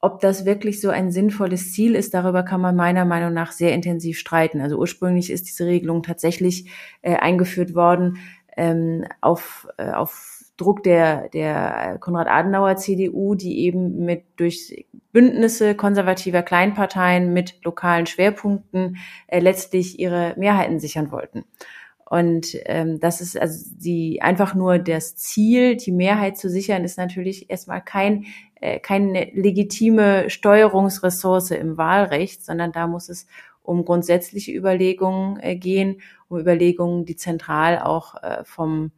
Ob 0.00 0.20
das 0.20 0.44
wirklich 0.44 0.80
so 0.80 0.90
ein 0.90 1.10
sinnvolles 1.10 1.72
Ziel 1.72 1.96
ist, 1.96 2.14
darüber 2.14 2.44
kann 2.44 2.60
man 2.60 2.76
meiner 2.76 3.04
Meinung 3.04 3.32
nach 3.32 3.50
sehr 3.50 3.72
intensiv 3.72 4.16
streiten. 4.16 4.60
Also 4.60 4.76
ursprünglich 4.76 5.28
ist 5.28 5.48
diese 5.48 5.66
Regelung 5.66 6.04
tatsächlich 6.04 6.70
äh, 7.02 7.16
eingeführt 7.16 7.74
worden 7.74 8.18
ähm, 8.56 9.06
auf, 9.20 9.66
äh, 9.76 9.90
auf 9.90 10.33
Druck 10.56 10.82
der, 10.82 11.28
der 11.30 11.98
Konrad-Adenauer 12.00 12.76
CDU, 12.76 13.34
die 13.34 13.60
eben 13.60 14.04
mit 14.04 14.24
durch 14.36 14.86
Bündnisse 15.12 15.74
konservativer 15.74 16.42
Kleinparteien 16.42 17.32
mit 17.32 17.58
lokalen 17.64 18.06
Schwerpunkten 18.06 18.96
äh, 19.26 19.40
letztlich 19.40 19.98
ihre 19.98 20.34
Mehrheiten 20.36 20.80
sichern 20.80 21.10
wollten. 21.10 21.44
Und 22.04 22.48
ähm, 22.66 23.00
das 23.00 23.20
ist 23.20 23.40
also 23.40 23.70
die 23.72 24.20
einfach 24.22 24.54
nur 24.54 24.78
das 24.78 25.16
Ziel, 25.16 25.76
die 25.76 25.90
Mehrheit 25.90 26.36
zu 26.36 26.48
sichern, 26.48 26.84
ist 26.84 26.98
natürlich 26.98 27.50
erstmal 27.50 27.82
kein 27.82 28.26
äh, 28.64 28.78
keine 28.80 29.30
legitime 29.34 30.30
Steuerungsressource 30.30 31.50
im 31.50 31.76
Wahlrecht, 31.76 32.44
sondern 32.44 32.72
da 32.72 32.86
muss 32.86 33.10
es 33.10 33.26
um 33.62 33.84
grundsätzliche 33.84 34.52
Überlegungen 34.52 35.38
äh, 35.40 35.56
gehen, 35.56 36.00
um 36.28 36.38
Überlegungen, 36.38 37.04
die 37.04 37.16
zentral 37.16 37.78
auch 37.78 38.22
äh, 38.22 38.44
vom, 38.44 38.92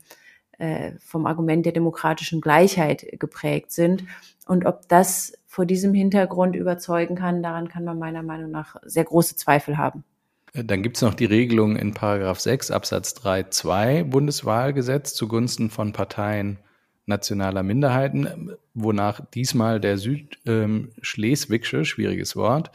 äh, 0.59 0.93
vom 0.99 1.27
Argument 1.27 1.65
der 1.65 1.73
demokratischen 1.73 2.41
Gleichheit 2.41 3.07
geprägt 3.19 3.73
sind. 3.73 4.05
Und 4.47 4.65
ob 4.65 4.89
das 4.89 5.33
vor 5.47 5.67
diesem 5.67 5.95
Hintergrund 5.95 6.57
überzeugen 6.57 7.17
kann, 7.17 7.43
daran 7.43 7.69
kann 7.69 7.85
man 7.85 7.99
meiner 7.99 8.23
Meinung 8.23 8.51
nach 8.51 8.77
sehr 8.85 9.05
große 9.05 9.37
Zweifel 9.37 9.79
haben. 9.79 10.05
Dann 10.53 10.83
gibt 10.83 10.97
es 10.97 11.03
noch 11.03 11.15
die 11.15 11.27
Regelung 11.27 11.77
in 11.77 11.93
Paragraph 11.93 12.41
6 12.41 12.71
Absatz 12.71 13.15
3 13.15 13.45
2 13.45 14.05
Bundeswahlgesetz 14.05 15.15
zugunsten 15.15 15.69
von 15.71 15.93
Parteien 15.93 16.59
nationaler 17.07 17.63
Minderheiten, 17.63 18.53
wonach 18.75 19.21
diesmal 19.33 19.81
der 19.81 19.99
Südschleswigsche, 19.99 21.77
ähm, 21.79 21.85
schwieriges 21.85 22.37
Wort, 22.37 22.71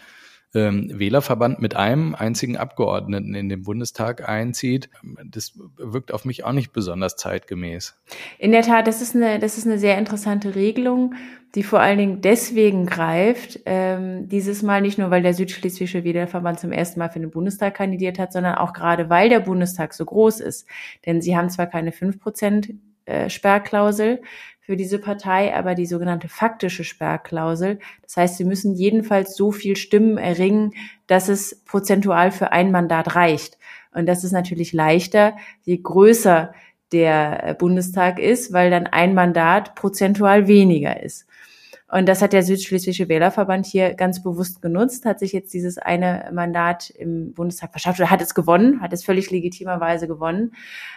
ähm, 0.54 0.92
Wählerverband 0.94 1.62
mit 1.62 1.76
einem 1.76 2.16
einzigen 2.16 2.58
Abgeordneten 2.58 3.36
in 3.36 3.50
den 3.50 3.64
Bundestag 3.64 4.28
einzieht. 4.28 4.90
Das 5.26 5.54
wirkt 5.78 6.14
auf 6.14 6.26
mich 6.26 6.44
auch 6.44 6.52
nicht 6.52 6.74
besonders 6.74 7.16
zeitgemäß. 7.16 7.96
In 8.38 8.52
der 8.52 8.64
Tat, 8.64 8.88
das 8.88 9.02
ist 9.02 9.16
eine, 9.16 9.40
das 9.40 9.58
ist 9.58 9.66
eine 9.66 9.78
sehr 9.78 9.98
interessante 9.98 10.56
Regelung, 10.56 11.16
die 11.56 11.64
vor 11.64 11.82
allen 11.82 11.98
Dingen 11.98 12.22
deswegen 12.22 12.86
greift, 12.86 13.60
ähm, 13.66 14.28
dieses 14.30 14.62
Mal 14.62 14.82
nicht 14.82 14.98
nur, 14.98 15.10
weil 15.10 15.22
der 15.22 15.34
Südschleswische 15.34 16.04
Wählerverband 16.04 16.60
zum 16.60 16.72
ersten 16.72 17.00
Mal 17.00 17.10
für 17.10 17.20
den 17.20 17.32
Bundestag 17.32 17.76
kandidiert 17.76 18.20
hat, 18.20 18.32
sondern 18.32 18.56
auch 18.56 18.74
gerade, 18.74 19.10
weil 19.10 19.30
der 19.30 19.42
Bundestag 19.42 19.94
so 19.94 20.06
groß 20.06 20.40
ist. 20.40 20.68
Denn 21.06 21.22
sie 21.22 21.36
haben 21.36 21.50
zwar 21.50 21.68
keine 21.68 21.92
fünf 21.92 22.20
Prozent 22.20 22.74
äh, 23.06 23.30
Sperrklausel, 23.30 24.22
für 24.72 24.78
diese 24.78 25.00
Partei 25.00 25.54
aber 25.54 25.76
die 25.76 25.86
sogenannte 25.86 26.30
faktische 26.30 26.86
Sperrklausel. 26.86 27.80
Das 28.04 28.16
heißt, 28.16 28.38
sie 28.38 28.46
müssen 28.46 28.74
jedenfalls 28.74 29.36
so 29.36 29.52
viel 29.52 29.76
Stimmen 29.76 30.18
erringen, 30.18 30.72
dass 31.08 31.28
es 31.28 31.62
prozentual 31.66 32.32
für 32.32 32.54
ein 32.54 32.72
Mandat 32.72 33.14
reicht. 33.14 33.58
Und 33.94 34.06
das 34.06 34.24
ist 34.24 34.32
natürlich 34.32 34.72
leichter, 34.72 35.36
je 35.64 35.76
größer 35.76 36.54
der 36.94 37.50
äh, 37.50 37.54
Bundestag 37.54 38.18
ist, 38.18 38.54
weil 38.54 38.72
dann 38.72 38.88
ein 38.88 39.14
Mandat 39.14 39.76
prozentual 39.76 40.48
weniger 40.48 41.04
ist. 41.04 41.28
Und 41.92 42.08
das 42.08 42.22
hat 42.22 42.32
der 42.32 42.44
Südschleswische 42.44 43.10
Wählerverband 43.10 43.66
hier 43.66 43.94
ganz 43.96 44.24
bewusst 44.24 44.62
genutzt, 44.62 45.04
hat 45.04 45.20
sich 45.20 45.34
jetzt 45.34 45.54
dieses 45.54 45.78
eine 45.78 46.32
Mandat 46.32 46.90
im 46.92 47.34
Bundestag 47.34 47.72
verschafft 47.72 48.00
oder 48.00 48.10
hat 48.10 48.22
es 48.22 48.34
gewonnen, 48.34 48.80
hat 48.80 48.94
es 48.94 49.04
völlig 49.04 49.30
legitimerweise 49.32 50.08
gewonnen. 50.08 50.54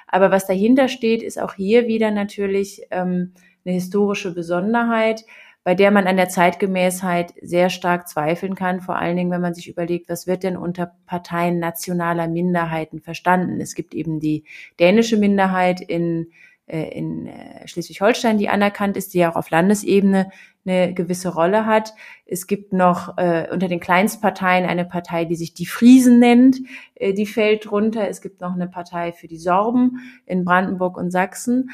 Aber 0.07 0.31
was 0.31 0.47
dahinter 0.47 0.87
steht, 0.87 1.25
ist 1.25 1.41
auch 1.41 1.55
hier 1.55 1.89
wieder 1.89 2.13
natürlich 2.13 2.83
ähm, 2.93 3.33
eine 3.65 3.75
historische 3.75 4.35
Besonderheit, 4.35 5.25
bei 5.65 5.75
der 5.75 5.91
man 5.91 6.07
an 6.07 6.17
der 6.17 6.29
Zeitgemäßheit 6.29 7.33
sehr 7.41 7.71
stark 7.71 8.07
zweifeln 8.07 8.55
kann, 8.55 8.83
vor 8.83 8.97
allen 8.97 9.17
Dingen, 9.17 9.31
wenn 9.31 9.41
man 9.41 9.55
sich 9.55 9.69
überlegt, 9.69 10.11
was 10.11 10.27
wird 10.27 10.43
denn 10.43 10.59
unter 10.59 10.93
Parteien 11.07 11.59
nationaler 11.59 12.29
Minderheiten 12.29 13.01
verstanden. 13.01 13.61
Es 13.61 13.75
gibt 13.75 13.95
eben 13.95 14.21
die 14.21 14.45
dänische 14.79 15.17
Minderheit 15.17 15.81
in, 15.81 16.29
äh, 16.67 16.91
in 16.97 17.27
äh, 17.27 17.67
Schleswig-Holstein, 17.67 18.37
die 18.37 18.51
anerkannt 18.51 18.99
ist, 18.99 19.15
die 19.15 19.25
auch 19.25 19.37
auf 19.37 19.49
Landesebene 19.49 20.31
eine 20.67 20.95
gewisse 20.95 21.35
Rolle 21.35 21.67
hat. 21.67 21.95
Es 22.27 22.47
gibt 22.47 22.73
noch 22.73 23.19
äh, 23.19 23.49
unter 23.53 23.69
den 23.69 23.81
Kleinstparteien 23.81 24.67
eine 24.67 24.85
Partei, 24.85 25.25
die 25.25 25.37
sich 25.37 25.55
die 25.55 25.67
Friesen 25.67 26.19
nennt, 26.19 26.59
äh, 26.95 27.13
die 27.13 27.27
fällt 27.27 27.71
drunter. 27.71 28.09
Es 28.09 28.21
gibt 28.21 28.41
noch 28.41 28.55
eine 28.55 28.69
Partei 28.69 29.13
für 29.13 29.29
die 29.29 29.39
Sorben 29.39 29.99
in 30.27 30.45
Brandenburg 30.45 30.97
und 30.97 31.11
Sachsen. 31.11 31.71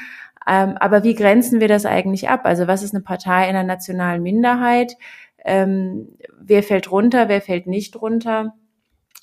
Ähm, 0.47 0.75
aber 0.79 1.03
wie 1.03 1.15
grenzen 1.15 1.59
wir 1.59 1.67
das 1.67 1.85
eigentlich 1.85 2.29
ab? 2.29 2.41
Also 2.45 2.67
was 2.67 2.83
ist 2.83 2.93
eine 2.93 3.03
Partei 3.03 3.47
einer 3.47 3.63
nationalen 3.63 4.23
Minderheit? 4.23 4.97
Ähm, 5.43 6.09
wer 6.39 6.63
fällt 6.63 6.91
runter, 6.91 7.29
wer 7.29 7.41
fällt 7.41 7.67
nicht 7.67 8.01
runter? 8.01 8.55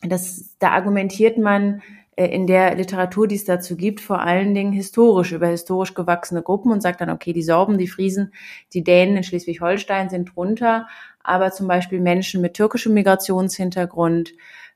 Das, 0.02 0.56
da 0.60 0.70
argumentiert 0.70 1.38
man 1.38 1.82
in 2.26 2.48
der 2.48 2.74
Literatur, 2.74 3.28
die 3.28 3.36
es 3.36 3.44
dazu 3.44 3.76
gibt, 3.76 4.00
vor 4.00 4.20
allen 4.20 4.52
Dingen 4.52 4.72
historisch, 4.72 5.30
über 5.30 5.46
historisch 5.46 5.94
gewachsene 5.94 6.42
Gruppen 6.42 6.72
und 6.72 6.82
sagt 6.82 7.00
dann, 7.00 7.10
okay, 7.10 7.32
die 7.32 7.42
Sorben, 7.42 7.78
die 7.78 7.86
Friesen, 7.86 8.32
die 8.72 8.82
Dänen 8.82 9.16
in 9.18 9.22
Schleswig-Holstein 9.22 10.08
sind 10.08 10.34
drunter, 10.34 10.88
aber 11.22 11.52
zum 11.52 11.68
Beispiel 11.68 12.00
Menschen 12.00 12.40
mit 12.40 12.54
türkischem 12.54 12.94
Migrationshintergrund 12.94 14.32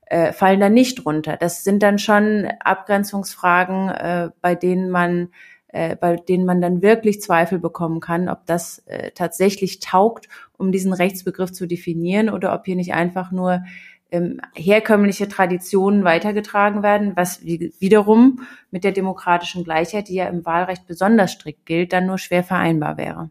äh, 0.07 0.33
fallen 0.33 0.61
da 0.61 0.69
nicht 0.69 1.05
drunter. 1.05 1.37
Das 1.37 1.65
sind 1.65 1.83
dann 1.83 1.99
schon 1.99 2.47
Abgrenzungsfragen, 2.61 3.89
äh, 3.89 4.31
bei 4.41 4.55
denen 4.55 4.91
man 4.91 5.31
äh, 5.69 5.97
bei 5.97 6.17
denen 6.17 6.45
man 6.45 6.61
dann 6.61 6.83
wirklich 6.83 7.23
Zweifel 7.23 7.59
bekommen 7.59 8.01
kann, 8.01 8.29
ob 8.29 8.47
das 8.47 8.81
äh, 8.87 9.11
tatsächlich 9.13 9.81
taugt, 9.81 10.29
um 10.59 10.71
diesen 10.71 10.93
Rechtsbegriff 10.93 11.51
zu 11.51 11.67
definieren 11.67 12.29
oder 12.29 12.55
ob 12.55 12.67
hier 12.67 12.77
nicht 12.77 12.93
einfach 12.93 13.33
nur 13.33 13.65
ähm, 14.13 14.41
herkömmliche 14.55 15.27
Traditionen 15.27 16.05
weitergetragen 16.05 16.83
werden, 16.83 17.13
was 17.17 17.45
wie, 17.45 17.73
wiederum 17.79 18.47
mit 18.71 18.85
der 18.85 18.93
demokratischen 18.93 19.65
Gleichheit, 19.65 20.09
die 20.09 20.15
ja 20.15 20.27
im 20.27 20.45
Wahlrecht 20.47 20.87
besonders 20.87 21.33
strikt 21.33 21.67
gilt, 21.67 21.93
dann 21.93 22.07
nur 22.07 22.19
schwer 22.19 22.45
vereinbar 22.45 22.97
wäre. 22.97 23.31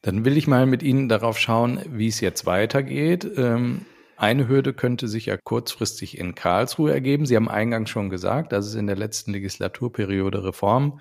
Dann 0.00 0.24
will 0.24 0.36
ich 0.36 0.46
mal 0.46 0.66
mit 0.66 0.82
Ihnen 0.82 1.08
darauf 1.08 1.38
schauen, 1.38 1.80
wie 1.88 2.08
es 2.08 2.20
jetzt 2.20 2.46
weitergeht. 2.46 3.30
Ähm 3.36 3.82
eine 4.16 4.48
Hürde 4.48 4.72
könnte 4.72 5.08
sich 5.08 5.26
ja 5.26 5.36
kurzfristig 5.36 6.18
in 6.18 6.34
Karlsruhe 6.34 6.92
ergeben. 6.92 7.26
Sie 7.26 7.36
haben 7.36 7.48
eingangs 7.48 7.90
schon 7.90 8.10
gesagt, 8.10 8.52
dass 8.52 8.66
es 8.66 8.74
in 8.74 8.86
der 8.86 8.96
letzten 8.96 9.32
Legislaturperiode 9.32 10.44
Reformen 10.44 11.00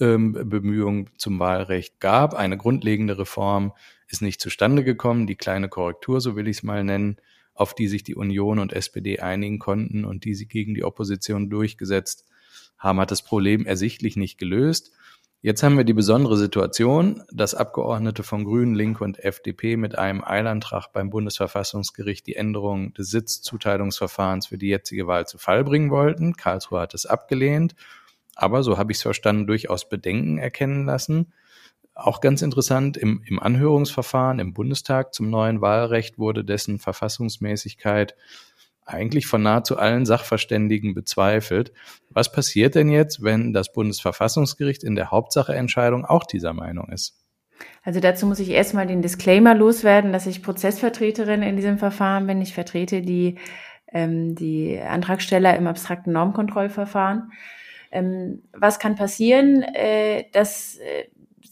ähm, 0.00 1.06
zum 1.16 1.38
Wahlrecht 1.38 2.00
gab. 2.00 2.34
Eine 2.34 2.56
grundlegende 2.56 3.18
Reform 3.18 3.72
ist 4.08 4.22
nicht 4.22 4.40
zustande 4.40 4.84
gekommen. 4.84 5.26
Die 5.26 5.36
kleine 5.36 5.68
Korrektur, 5.68 6.20
so 6.20 6.34
will 6.36 6.48
ich 6.48 6.58
es 6.58 6.62
mal 6.62 6.82
nennen, 6.82 7.16
auf 7.58 7.74
die 7.74 7.88
sich 7.88 8.04
die 8.04 8.14
Union 8.14 8.58
und 8.58 8.72
SPD 8.72 9.20
einigen 9.20 9.58
konnten 9.58 10.04
und 10.04 10.24
die 10.24 10.34
sie 10.34 10.46
gegen 10.46 10.74
die 10.74 10.84
Opposition 10.84 11.50
durchgesetzt 11.50 12.24
haben, 12.78 13.00
hat 13.00 13.10
das 13.10 13.22
Problem 13.22 13.66
ersichtlich 13.66 14.16
nicht 14.16 14.38
gelöst. 14.38 14.92
Jetzt 15.40 15.62
haben 15.62 15.76
wir 15.76 15.84
die 15.84 15.94
besondere 15.94 16.36
Situation, 16.36 17.22
dass 17.32 17.54
Abgeordnete 17.54 18.22
von 18.22 18.44
Grünen, 18.44 18.74
Linke 18.74 19.04
und 19.04 19.18
FDP 19.18 19.76
mit 19.76 19.96
einem 19.96 20.24
Eilantrag 20.24 20.92
beim 20.92 21.10
Bundesverfassungsgericht 21.10 22.26
die 22.26 22.34
Änderung 22.34 22.92
des 22.94 23.10
Sitzzuteilungsverfahrens 23.10 24.48
für 24.48 24.58
die 24.58 24.68
jetzige 24.68 25.06
Wahl 25.06 25.26
zu 25.26 25.38
Fall 25.38 25.62
bringen 25.62 25.90
wollten. 25.90 26.34
Karlsruhe 26.34 26.80
hat 26.80 26.94
es 26.94 27.06
abgelehnt 27.06 27.74
aber, 28.40 28.62
so 28.62 28.78
habe 28.78 28.92
ich 28.92 28.98
es 28.98 29.02
verstanden, 29.02 29.48
durchaus 29.48 29.88
Bedenken 29.88 30.38
erkennen 30.38 30.86
lassen. 30.86 31.32
Auch 31.98 32.20
ganz 32.20 32.42
interessant, 32.42 32.96
im, 32.96 33.24
im 33.26 33.40
Anhörungsverfahren 33.40 34.38
im 34.38 34.54
Bundestag 34.54 35.12
zum 35.12 35.30
neuen 35.30 35.60
Wahlrecht 35.60 36.16
wurde 36.16 36.44
dessen 36.44 36.78
Verfassungsmäßigkeit 36.78 38.14
eigentlich 38.86 39.26
von 39.26 39.42
nahezu 39.42 39.76
allen 39.76 40.06
Sachverständigen 40.06 40.94
bezweifelt. 40.94 41.72
Was 42.08 42.30
passiert 42.30 42.76
denn 42.76 42.88
jetzt, 42.88 43.24
wenn 43.24 43.52
das 43.52 43.72
Bundesverfassungsgericht 43.72 44.84
in 44.84 44.94
der 44.94 45.10
Hauptsacheentscheidung 45.10 46.04
auch 46.04 46.24
dieser 46.24 46.52
Meinung 46.52 46.88
ist? 46.88 47.18
Also 47.82 47.98
dazu 47.98 48.26
muss 48.26 48.38
ich 48.38 48.50
erstmal 48.50 48.86
den 48.86 49.02
Disclaimer 49.02 49.56
loswerden, 49.56 50.12
dass 50.12 50.28
ich 50.28 50.44
Prozessvertreterin 50.44 51.42
in 51.42 51.56
diesem 51.56 51.78
Verfahren 51.78 52.28
bin. 52.28 52.40
Ich 52.40 52.54
vertrete 52.54 53.02
die, 53.02 53.38
ähm, 53.92 54.36
die 54.36 54.78
Antragsteller 54.78 55.56
im 55.56 55.66
abstrakten 55.66 56.12
Normkontrollverfahren. 56.12 57.32
Ähm, 57.90 58.44
was 58.52 58.78
kann 58.78 58.94
passieren? 58.94 59.62
Äh, 59.62 60.26
das 60.32 60.76
äh, 60.76 61.08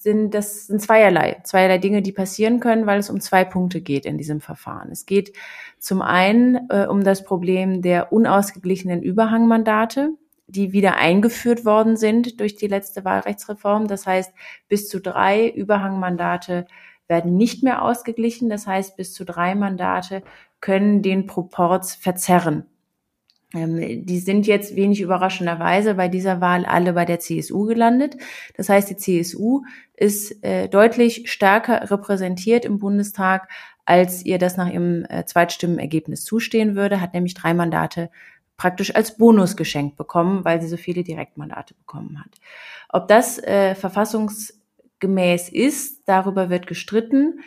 sind, 0.06 0.34
das 0.34 0.68
sind 0.68 0.80
zweierlei, 0.80 1.40
zweierlei 1.42 1.78
Dinge, 1.78 2.00
die 2.00 2.12
passieren 2.12 2.60
können, 2.60 2.86
weil 2.86 3.00
es 3.00 3.10
um 3.10 3.20
zwei 3.20 3.44
Punkte 3.44 3.80
geht 3.80 4.06
in 4.06 4.16
diesem 4.18 4.40
Verfahren. 4.40 4.92
Es 4.92 5.04
geht 5.04 5.32
zum 5.80 6.00
einen 6.00 6.70
äh, 6.70 6.86
um 6.86 7.02
das 7.02 7.24
Problem 7.24 7.82
der 7.82 8.12
unausgeglichenen 8.12 9.02
Überhangmandate, 9.02 10.10
die 10.46 10.72
wieder 10.72 10.94
eingeführt 10.94 11.64
worden 11.64 11.96
sind 11.96 12.38
durch 12.38 12.54
die 12.54 12.68
letzte 12.68 13.04
Wahlrechtsreform. 13.04 13.88
Das 13.88 14.06
heißt, 14.06 14.32
bis 14.68 14.88
zu 14.88 15.00
drei 15.00 15.48
Überhangmandate 15.48 16.66
werden 17.08 17.36
nicht 17.36 17.64
mehr 17.64 17.82
ausgeglichen. 17.82 18.48
Das 18.48 18.68
heißt, 18.68 18.96
bis 18.96 19.12
zu 19.12 19.24
drei 19.24 19.56
Mandate 19.56 20.22
können 20.60 21.02
den 21.02 21.26
Proporz 21.26 21.96
verzerren. 21.96 22.66
Ähm, 23.54 24.04
die 24.04 24.18
sind 24.18 24.46
jetzt 24.46 24.74
wenig 24.76 25.00
überraschenderweise 25.00 25.94
bei 25.94 26.08
dieser 26.08 26.40
Wahl 26.40 26.66
alle 26.66 26.92
bei 26.92 27.04
der 27.04 27.20
CSU 27.20 27.64
gelandet. 27.64 28.16
Das 28.56 28.68
heißt, 28.68 28.90
die 28.90 28.96
CSU 28.96 29.62
ist 29.94 30.42
äh, 30.44 30.68
deutlich 30.68 31.30
stärker 31.30 31.90
repräsentiert 31.90 32.64
im 32.64 32.78
Bundestag, 32.78 33.48
als 33.84 34.26
ihr 34.26 34.38
das 34.38 34.56
nach 34.56 34.68
ihrem 34.68 35.04
äh, 35.08 35.24
Zweitstimmenergebnis 35.24 36.24
zustehen 36.24 36.74
würde, 36.74 37.00
hat 37.00 37.14
nämlich 37.14 37.34
drei 37.34 37.54
Mandate 37.54 38.10
praktisch 38.56 38.94
als 38.94 39.16
Bonus 39.16 39.56
geschenkt 39.56 39.96
bekommen, 39.96 40.44
weil 40.44 40.60
sie 40.60 40.68
so 40.68 40.76
viele 40.76 41.04
Direktmandate 41.04 41.74
bekommen 41.74 42.18
hat. 42.18 42.40
Ob 42.88 43.06
das 43.06 43.38
äh, 43.38 43.74
verfassungsgemäß 43.74 45.50
ist, 45.50 46.02
darüber 46.06 46.50
wird 46.50 46.66
gestritten. 46.66 47.40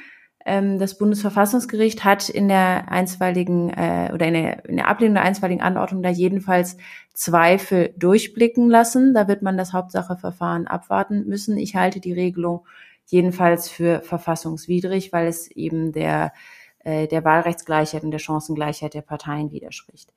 Ähm, 0.45 0.79
das 0.79 0.97
Bundesverfassungsgericht 0.97 2.05
hat 2.05 2.29
in 2.29 2.47
der 2.47 2.91
einstweiligen 2.91 3.69
äh, 3.71 4.11
oder 4.13 4.27
in 4.27 4.33
der, 4.33 4.65
in 4.65 4.77
der 4.77 4.87
Ablehnung 4.87 5.15
der 5.15 5.23
einstweiligen 5.23 5.61
Anordnung 5.61 6.01
da 6.01 6.09
jedenfalls 6.09 6.77
Zweifel 7.13 7.93
durchblicken 7.97 8.69
lassen. 8.69 9.13
Da 9.13 9.27
wird 9.27 9.41
man 9.41 9.57
das 9.57 9.73
Hauptsacheverfahren 9.73 10.67
abwarten 10.67 11.25
müssen. 11.27 11.57
Ich 11.57 11.75
halte 11.75 11.99
die 11.99 12.13
Regelung 12.13 12.65
jedenfalls 13.05 13.69
für 13.69 14.01
verfassungswidrig, 14.01 15.11
weil 15.11 15.27
es 15.27 15.51
eben 15.51 15.91
der, 15.91 16.31
äh, 16.79 17.07
der 17.07 17.25
Wahlrechtsgleichheit 17.25 18.03
und 18.03 18.11
der 18.11 18.19
Chancengleichheit 18.19 18.93
der 18.93 19.01
Parteien 19.01 19.51
widerspricht. 19.51 20.13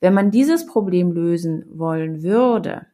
Wenn 0.00 0.12
man 0.12 0.30
dieses 0.30 0.66
Problem 0.66 1.12
lösen 1.12 1.64
wollen 1.70 2.22
würde, 2.22 2.86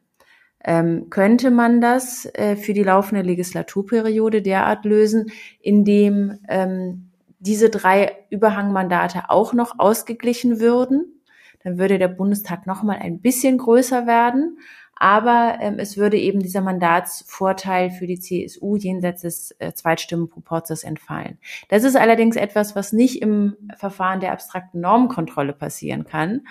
ähm, 0.63 1.09
könnte 1.09 1.51
man 1.51 1.81
das 1.81 2.25
äh, 2.33 2.55
für 2.55 2.73
die 2.73 2.83
laufende 2.83 3.21
Legislaturperiode 3.21 4.41
derart 4.41 4.85
lösen, 4.85 5.31
indem 5.61 6.39
ähm, 6.47 7.11
diese 7.39 7.69
drei 7.69 8.17
Überhangmandate 8.29 9.29
auch 9.29 9.53
noch 9.53 9.79
ausgeglichen 9.79 10.59
würden. 10.59 11.21
Dann 11.63 11.77
würde 11.77 11.97
der 11.97 12.07
Bundestag 12.09 12.67
noch 12.67 12.83
mal 12.83 12.97
ein 12.99 13.21
bisschen 13.21 13.57
größer 13.57 14.07
werden, 14.07 14.59
aber 14.99 15.57
ähm, 15.61 15.79
es 15.79 15.97
würde 15.97 16.17
eben 16.17 16.39
dieser 16.39 16.61
Mandatsvorteil 16.61 17.89
für 17.89 18.05
die 18.05 18.19
CSU 18.19 18.75
jenseits 18.75 19.21
des 19.21 19.55
äh, 19.59 19.73
Zweitstimmenproporzes 19.73 20.83
entfallen. 20.83 21.39
Das 21.69 21.83
ist 21.83 21.95
allerdings 21.95 22.35
etwas, 22.35 22.75
was 22.75 22.93
nicht 22.93 23.21
im 23.21 23.55
Verfahren 23.77 24.19
der 24.19 24.33
abstrakten 24.33 24.81
Normenkontrolle 24.81 25.53
passieren 25.53 26.03
kann 26.03 26.41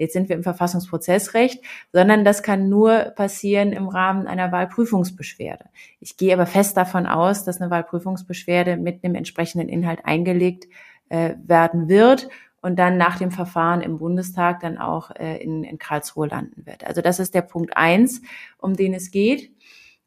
jetzt 0.00 0.14
sind 0.14 0.30
wir 0.30 0.36
im 0.36 0.42
Verfassungsprozessrecht, 0.42 1.62
sondern 1.92 2.24
das 2.24 2.42
kann 2.42 2.70
nur 2.70 3.12
passieren 3.16 3.72
im 3.72 3.86
Rahmen 3.86 4.26
einer 4.26 4.50
Wahlprüfungsbeschwerde. 4.50 5.66
Ich 6.00 6.16
gehe 6.16 6.32
aber 6.32 6.46
fest 6.46 6.76
davon 6.76 7.06
aus, 7.06 7.44
dass 7.44 7.60
eine 7.60 7.70
Wahlprüfungsbeschwerde 7.70 8.78
mit 8.78 9.04
einem 9.04 9.14
entsprechenden 9.14 9.68
Inhalt 9.68 10.06
eingelegt 10.06 10.68
äh, 11.10 11.34
werden 11.46 11.90
wird 11.90 12.30
und 12.62 12.78
dann 12.78 12.96
nach 12.96 13.18
dem 13.18 13.30
Verfahren 13.30 13.80
im 13.80 13.98
Bundestag 13.98 14.60
dann 14.60 14.78
auch 14.78 15.10
äh, 15.12 15.42
in, 15.42 15.64
in 15.64 15.78
Karlsruhe 15.78 16.28
landen 16.28 16.66
wird. 16.66 16.84
Also 16.84 17.00
das 17.00 17.18
ist 17.18 17.34
der 17.34 17.42
Punkt 17.42 17.76
eins, 17.76 18.22
um 18.58 18.74
den 18.74 18.94
es 18.94 19.10
geht 19.10 19.50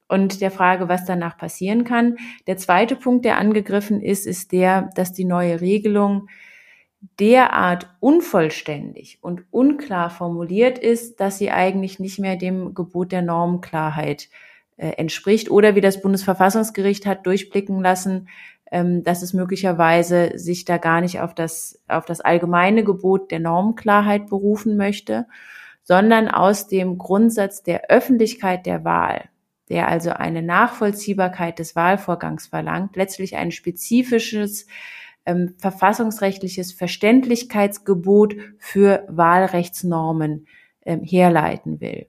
und 0.07 0.41
der 0.41 0.51
Frage, 0.51 0.89
was 0.89 1.05
danach 1.05 1.37
passieren 1.37 1.83
kann. 1.83 2.17
Der 2.45 2.57
zweite 2.57 2.95
Punkt, 2.95 3.25
der 3.25 3.37
angegriffen 3.37 4.01
ist, 4.01 4.27
ist 4.27 4.51
der, 4.51 4.89
dass 4.95 5.13
die 5.13 5.25
neue 5.25 5.61
Regelung 5.61 6.27
derart 7.19 7.89
unvollständig 7.99 9.17
und 9.21 9.43
unklar 9.51 10.09
formuliert 10.09 10.77
ist, 10.77 11.19
dass 11.19 11.37
sie 11.37 11.51
eigentlich 11.51 11.99
nicht 11.99 12.19
mehr 12.19 12.37
dem 12.37 12.73
Gebot 12.73 13.11
der 13.11 13.21
Normenklarheit 13.21 14.29
äh, 14.77 14.89
entspricht 14.91 15.51
oder 15.51 15.75
wie 15.75 15.81
das 15.81 16.01
Bundesverfassungsgericht 16.01 17.05
hat 17.05 17.25
durchblicken 17.25 17.81
lassen, 17.81 18.29
ähm, 18.73 19.03
dass 19.03 19.21
es 19.21 19.33
möglicherweise 19.33 20.31
sich 20.33 20.65
da 20.65 20.79
gar 20.79 20.99
nicht 20.99 21.19
auf 21.21 21.35
das, 21.35 21.79
auf 21.87 22.05
das 22.05 22.21
allgemeine 22.21 22.83
Gebot 22.83 23.29
der 23.29 23.39
Normenklarheit 23.39 24.29
berufen 24.29 24.77
möchte, 24.77 25.27
sondern 25.83 26.27
aus 26.27 26.67
dem 26.67 26.97
Grundsatz 26.97 27.61
der 27.61 27.91
Öffentlichkeit 27.91 28.65
der 28.65 28.83
Wahl, 28.83 29.29
der 29.69 29.89
also 29.89 30.09
eine 30.09 30.41
Nachvollziehbarkeit 30.41 31.59
des 31.59 31.75
Wahlvorgangs 31.75 32.47
verlangt, 32.47 32.95
letztlich 32.95 33.35
ein 33.35 33.51
spezifisches 33.51 34.65
ähm, 35.27 35.53
verfassungsrechtliches 35.59 36.73
Verständlichkeitsgebot 36.73 38.35
für 38.57 39.05
Wahlrechtsnormen 39.07 40.47
ähm, 40.83 41.03
herleiten 41.03 41.79
will. 41.79 42.07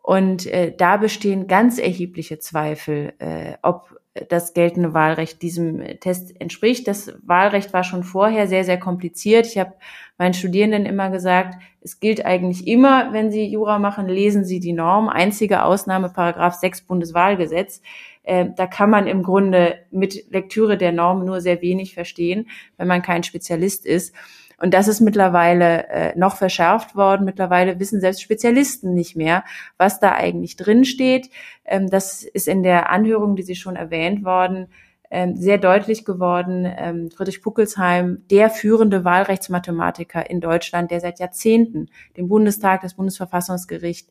Und 0.00 0.46
äh, 0.46 0.74
da 0.74 0.96
bestehen 0.96 1.48
ganz 1.48 1.78
erhebliche 1.78 2.38
Zweifel, 2.38 3.12
äh, 3.18 3.58
ob 3.60 4.00
das 4.28 4.54
geltende 4.54 4.94
Wahlrecht 4.94 5.42
diesem 5.42 5.82
Test 6.00 6.40
entspricht. 6.40 6.88
Das 6.88 7.12
Wahlrecht 7.22 7.72
war 7.72 7.84
schon 7.84 8.04
vorher 8.04 8.46
sehr, 8.46 8.64
sehr 8.64 8.78
kompliziert. 8.78 9.46
Ich 9.46 9.58
habe 9.58 9.74
meinen 10.18 10.34
Studierenden 10.34 10.86
immer 10.86 11.10
gesagt, 11.10 11.54
es 11.80 12.00
gilt 12.00 12.24
eigentlich 12.24 12.66
immer, 12.66 13.12
wenn 13.12 13.30
sie 13.30 13.46
Jura 13.46 13.78
machen, 13.78 14.08
lesen 14.08 14.44
sie 14.44 14.60
die 14.60 14.72
Norm. 14.72 15.08
Einzige 15.08 15.62
Ausnahme, 15.62 16.08
Paragraph 16.08 16.54
6 16.54 16.82
Bundeswahlgesetz. 16.82 17.80
Äh, 18.24 18.46
da 18.56 18.66
kann 18.66 18.90
man 18.90 19.06
im 19.06 19.22
Grunde 19.22 19.78
mit 19.90 20.30
Lektüre 20.30 20.76
der 20.76 20.92
Norm 20.92 21.24
nur 21.24 21.40
sehr 21.40 21.62
wenig 21.62 21.94
verstehen, 21.94 22.48
wenn 22.76 22.88
man 22.88 23.02
kein 23.02 23.22
Spezialist 23.22 23.86
ist. 23.86 24.14
Und 24.60 24.74
das 24.74 24.88
ist 24.88 25.00
mittlerweile 25.00 25.88
äh, 25.88 26.18
noch 26.18 26.36
verschärft 26.36 26.96
worden. 26.96 27.24
Mittlerweile 27.24 27.78
wissen 27.78 28.00
selbst 28.00 28.22
Spezialisten 28.22 28.92
nicht 28.92 29.14
mehr, 29.14 29.44
was 29.76 30.00
da 30.00 30.12
eigentlich 30.12 30.56
drin 30.56 30.84
steht. 30.84 31.30
Ähm, 31.64 31.88
das 31.88 32.24
ist 32.24 32.48
in 32.48 32.62
der 32.62 32.90
Anhörung, 32.90 33.36
die 33.36 33.44
Sie 33.44 33.54
schon 33.54 33.76
erwähnt 33.76 34.24
worden, 34.24 34.66
ähm, 35.10 35.36
sehr 35.36 35.58
deutlich 35.58 36.04
geworden. 36.04 36.66
Ähm, 36.66 37.10
Friedrich 37.10 37.40
Puckelsheim, 37.40 38.24
der 38.30 38.50
führende 38.50 39.04
Wahlrechtsmathematiker 39.04 40.28
in 40.28 40.40
Deutschland, 40.40 40.90
der 40.90 41.00
seit 41.00 41.20
Jahrzehnten 41.20 41.88
den 42.16 42.28
Bundestag, 42.28 42.82
das 42.82 42.94
Bundesverfassungsgericht 42.94 44.10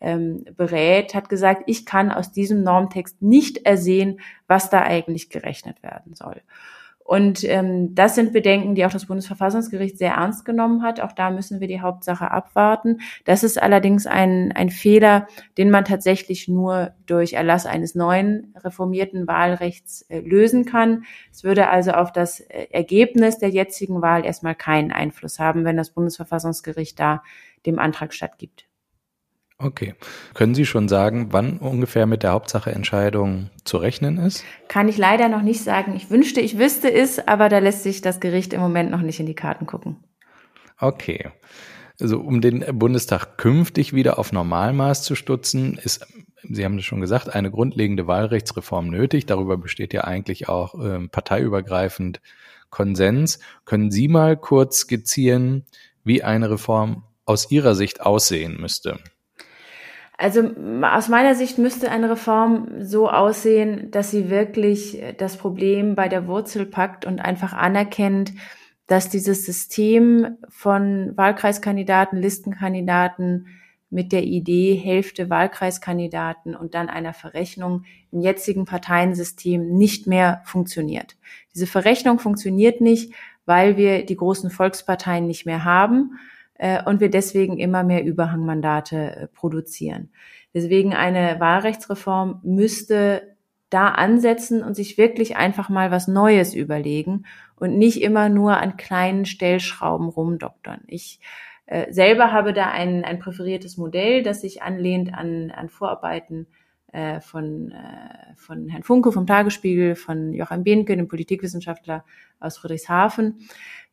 ähm, 0.00 0.44
berät, 0.56 1.14
hat 1.14 1.28
gesagt, 1.28 1.64
ich 1.66 1.84
kann 1.84 2.12
aus 2.12 2.30
diesem 2.30 2.62
Normtext 2.62 3.20
nicht 3.20 3.66
ersehen, 3.66 4.20
was 4.46 4.70
da 4.70 4.82
eigentlich 4.82 5.28
gerechnet 5.28 5.82
werden 5.82 6.14
soll. 6.14 6.40
Und 7.08 7.42
ähm, 7.44 7.94
das 7.94 8.16
sind 8.16 8.34
Bedenken, 8.34 8.74
die 8.74 8.84
auch 8.84 8.90
das 8.90 9.06
Bundesverfassungsgericht 9.06 9.96
sehr 9.96 10.12
ernst 10.12 10.44
genommen 10.44 10.82
hat. 10.82 11.00
Auch 11.00 11.12
da 11.12 11.30
müssen 11.30 11.58
wir 11.58 11.66
die 11.66 11.80
Hauptsache 11.80 12.30
abwarten. 12.30 13.00
Das 13.24 13.42
ist 13.44 13.56
allerdings 13.60 14.06
ein, 14.06 14.52
ein 14.52 14.68
Fehler, 14.68 15.26
den 15.56 15.70
man 15.70 15.86
tatsächlich 15.86 16.48
nur 16.48 16.92
durch 17.06 17.32
Erlass 17.32 17.64
eines 17.64 17.94
neuen 17.94 18.54
reformierten 18.62 19.26
Wahlrechts 19.26 20.02
äh, 20.10 20.20
lösen 20.20 20.66
kann. 20.66 21.04
Es 21.32 21.44
würde 21.44 21.70
also 21.70 21.92
auf 21.92 22.12
das 22.12 22.40
äh, 22.40 22.66
Ergebnis 22.72 23.38
der 23.38 23.48
jetzigen 23.48 24.02
Wahl 24.02 24.26
erstmal 24.26 24.54
keinen 24.54 24.92
Einfluss 24.92 25.38
haben, 25.38 25.64
wenn 25.64 25.78
das 25.78 25.88
Bundesverfassungsgericht 25.94 27.00
da 27.00 27.22
dem 27.64 27.78
Antrag 27.78 28.12
stattgibt. 28.12 28.67
Okay. 29.60 29.94
Können 30.34 30.54
Sie 30.54 30.64
schon 30.64 30.88
sagen, 30.88 31.28
wann 31.32 31.58
ungefähr 31.58 32.06
mit 32.06 32.22
der 32.22 32.30
Hauptsache-Entscheidung 32.30 33.50
zu 33.64 33.78
rechnen 33.78 34.16
ist? 34.18 34.44
Kann 34.68 34.88
ich 34.88 34.98
leider 34.98 35.28
noch 35.28 35.42
nicht 35.42 35.64
sagen. 35.64 35.96
Ich 35.96 36.10
wünschte, 36.10 36.40
ich 36.40 36.58
wüsste 36.58 36.92
es, 36.92 37.18
aber 37.26 37.48
da 37.48 37.58
lässt 37.58 37.82
sich 37.82 38.00
das 38.00 38.20
Gericht 38.20 38.52
im 38.52 38.60
Moment 38.60 38.92
noch 38.92 39.02
nicht 39.02 39.18
in 39.18 39.26
die 39.26 39.34
Karten 39.34 39.66
gucken. 39.66 39.96
Okay. 40.78 41.30
Also 42.00 42.20
um 42.20 42.40
den 42.40 42.64
Bundestag 42.78 43.36
künftig 43.36 43.92
wieder 43.92 44.20
auf 44.20 44.30
Normalmaß 44.30 45.02
zu 45.02 45.16
stutzen, 45.16 45.76
ist, 45.82 46.06
Sie 46.44 46.64
haben 46.64 46.78
es 46.78 46.84
schon 46.84 47.00
gesagt, 47.00 47.34
eine 47.34 47.50
grundlegende 47.50 48.06
Wahlrechtsreform 48.06 48.86
nötig. 48.86 49.26
Darüber 49.26 49.56
besteht 49.56 49.92
ja 49.92 50.04
eigentlich 50.04 50.48
auch 50.48 50.80
äh, 50.80 51.08
parteiübergreifend 51.08 52.20
Konsens. 52.70 53.40
Können 53.64 53.90
Sie 53.90 54.06
mal 54.06 54.36
kurz 54.36 54.78
skizzieren, 54.78 55.64
wie 56.04 56.22
eine 56.22 56.48
Reform 56.48 57.02
aus 57.24 57.50
Ihrer 57.50 57.74
Sicht 57.74 58.00
aussehen 58.00 58.60
müsste? 58.60 59.00
Also 60.20 60.50
aus 60.82 61.08
meiner 61.08 61.36
Sicht 61.36 61.58
müsste 61.58 61.92
eine 61.92 62.10
Reform 62.10 62.82
so 62.82 63.08
aussehen, 63.08 63.92
dass 63.92 64.10
sie 64.10 64.30
wirklich 64.30 65.00
das 65.16 65.36
Problem 65.36 65.94
bei 65.94 66.08
der 66.08 66.26
Wurzel 66.26 66.66
packt 66.66 67.06
und 67.06 67.20
einfach 67.20 67.52
anerkennt, 67.52 68.32
dass 68.88 69.08
dieses 69.08 69.46
System 69.46 70.38
von 70.48 71.16
Wahlkreiskandidaten, 71.16 72.20
Listenkandidaten 72.20 73.46
mit 73.90 74.10
der 74.10 74.24
Idee 74.24 74.74
Hälfte 74.74 75.30
Wahlkreiskandidaten 75.30 76.56
und 76.56 76.74
dann 76.74 76.88
einer 76.88 77.14
Verrechnung 77.14 77.84
im 78.10 78.20
jetzigen 78.20 78.64
Parteiensystem 78.64 79.76
nicht 79.76 80.08
mehr 80.08 80.42
funktioniert. 80.44 81.16
Diese 81.54 81.68
Verrechnung 81.68 82.18
funktioniert 82.18 82.80
nicht, 82.80 83.14
weil 83.46 83.76
wir 83.76 84.04
die 84.04 84.16
großen 84.16 84.50
Volksparteien 84.50 85.28
nicht 85.28 85.46
mehr 85.46 85.64
haben 85.64 86.18
äh, 86.58 86.82
und 86.84 87.00
wir 87.00 87.08
deswegen 87.08 87.58
immer 87.58 87.84
mehr 87.84 88.04
Überhangmandate 88.04 88.96
äh, 88.96 89.26
produzieren. 89.28 90.10
Deswegen 90.52 90.92
eine 90.92 91.40
Wahlrechtsreform 91.40 92.40
müsste 92.42 93.36
da 93.70 93.88
ansetzen 93.88 94.62
und 94.62 94.74
sich 94.74 94.98
wirklich 94.98 95.36
einfach 95.36 95.68
mal 95.68 95.90
was 95.90 96.08
Neues 96.08 96.54
überlegen 96.54 97.26
und 97.56 97.78
nicht 97.78 98.02
immer 98.02 98.28
nur 98.28 98.56
an 98.56 98.76
kleinen 98.76 99.24
Stellschrauben 99.24 100.08
rumdoktern. 100.08 100.80
Ich 100.88 101.20
äh, 101.66 101.92
selber 101.92 102.32
habe 102.32 102.52
da 102.52 102.70
ein, 102.70 103.04
ein 103.04 103.18
präferiertes 103.18 103.76
Modell, 103.76 104.22
das 104.22 104.40
sich 104.40 104.62
anlehnt 104.62 105.14
an, 105.14 105.50
an 105.50 105.68
Vorarbeiten 105.68 106.46
von, 107.20 107.74
von 108.36 108.68
Herrn 108.70 108.82
Funke 108.82 109.12
vom 109.12 109.26
Tagesspiegel, 109.26 109.94
von 109.94 110.32
Joachim 110.32 110.64
Behnke, 110.64 110.96
dem 110.96 111.06
Politikwissenschaftler 111.06 112.02
aus 112.40 112.56
Friedrichshafen. 112.56 113.40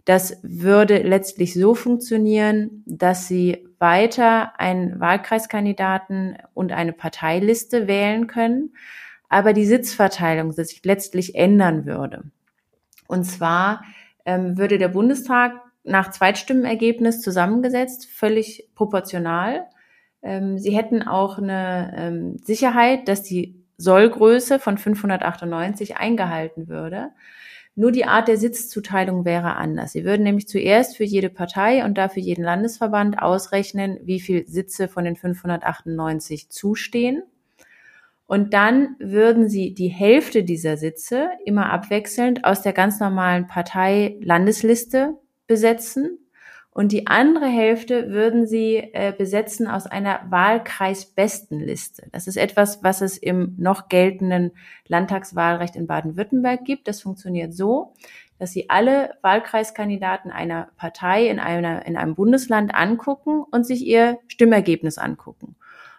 Das 0.06 0.40
würde 0.44 1.00
letztlich 1.00 1.56
so 1.56 1.74
funktionieren, 1.74 2.84
dass 2.86 3.28
Sie 3.28 3.68
weiter 3.80 4.60
einen 4.60 5.00
Wahlkreiskandidaten 5.00 6.38
und 6.54 6.72
eine 6.72 6.94
Parteiliste 6.94 7.88
wählen 7.88 8.28
können, 8.28 8.76
aber 9.30 9.54
die 9.54 9.66
Sitzverteilung 9.66 10.52
sich 10.52 10.82
letztlich 10.86 11.36
ändern 11.36 11.86
würde. 11.86 12.24
Und 13.08 13.26
zwar 13.26 13.84
ähm, 14.26 14.58
würde 14.58 14.78
der 14.78 14.90
Bundestag 14.90 15.54
nach 15.84 16.12
Zweitstimmenergebnis 16.12 17.22
zusammengesetzt, 17.22 18.08
völlig 18.08 18.70
proportional. 18.76 19.66
Ähm, 20.22 20.58
Sie 20.58 20.76
hätten 20.76 21.04
auch 21.04 21.38
eine 21.38 21.94
ähm, 21.98 22.38
Sicherheit, 22.44 23.08
dass 23.08 23.24
die 23.24 23.64
Sollgröße 23.78 24.60
von 24.60 24.78
598 24.78 25.98
eingehalten 25.98 26.68
würde. 26.68 27.10
Nur 27.78 27.92
die 27.92 28.06
Art 28.06 28.30
der 28.30 28.38
Sitzzuteilung 28.38 29.26
wäre 29.26 29.58
anders. 29.58 29.92
Sie 29.92 30.06
würden 30.06 30.24
nämlich 30.24 30.48
zuerst 30.48 30.96
für 30.96 31.04
jede 31.04 31.30
Partei 31.30 31.84
und 31.84 31.98
dafür 31.98 32.24
jeden 32.24 32.44
Landesverband 32.44 33.22
ausrechnen, 33.22 34.00
wie 34.04 34.22
viel 34.22 34.48
Sitze 34.48 34.88
von 34.88 35.04
den 35.04 35.18
598 35.18 36.50
zustehen. 36.50 37.24
Und 38.28 38.54
dann 38.54 38.96
würden 39.00 39.50
sie 39.50 39.74
die 39.74 39.90
Hälfte 39.90 40.44
dieser 40.44 40.78
Sitze 40.78 41.30
immer 41.46 41.72
abwechselnd 41.72 42.46
aus 42.46 42.62
der 42.62 42.74
ganz 42.74 43.00
normalen 43.00 43.46
Partei-Landesliste 43.48 45.16
besetzen 45.46 46.25
und 46.76 46.92
die 46.92 47.08
andere 47.08 47.46
Hälfte 47.46 48.10
würden 48.10 48.46
sie 48.46 48.76
äh, 48.76 49.14
besetzen 49.18 49.66
aus 49.66 49.88
einer 49.88 50.20
Wahlkreisbestenliste. 50.30 52.10
Das 52.12 52.28
ist 52.28 52.36
etwas, 52.36 52.84
was 52.84 53.00
es 53.00 53.18
im 53.18 53.56
noch 53.58 53.88
geltenden 53.88 54.52
Landtagswahlrecht 54.86 55.78
in 55.78 55.88
Baden-Württemberg 55.88 56.66
gibt. 56.66 56.90
Das 56.90 57.02
funktioniert 57.02 57.54
so, 57.54 57.94
dass 58.40 58.52
sie 58.52 58.70
alle 58.70 59.12
Wahlkreiskandidaten 59.22 60.32
einer 60.32 60.68
Partei 60.76 61.30
in, 61.30 61.40
einer, 61.40 61.86
in 61.86 61.96
einem 61.96 62.14
Bundesland 62.14 62.76
angucken 62.76 63.46
und 63.50 63.66
sich 63.66 63.86
ihr 63.88 64.20
Stimmergebnis 64.28 64.98
angucken 64.98 65.56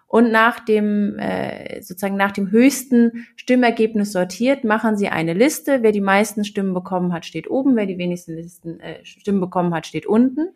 und 0.08 0.30
nach 0.30 0.60
dem 0.60 1.18
äh, 1.18 1.82
sozusagen 1.82 2.16
nach 2.16 2.30
dem 2.30 2.52
höchsten 2.52 3.26
Stimmergebnis 3.34 4.12
sortiert, 4.12 4.62
machen 4.62 4.96
sie 4.96 5.08
eine 5.08 5.32
Liste. 5.32 5.82
Wer 5.82 5.90
die 5.90 6.00
meisten 6.00 6.44
Stimmen 6.44 6.74
bekommen 6.74 7.12
hat, 7.12 7.26
steht 7.26 7.50
oben. 7.50 7.74
Wer 7.74 7.86
die 7.86 7.98
wenigsten 7.98 8.36
Listen, 8.36 8.78
äh, 8.78 9.04
Stimmen 9.04 9.40
bekommen 9.40 9.74
hat, 9.74 9.84
steht 9.84 10.06
unten. 10.06 10.50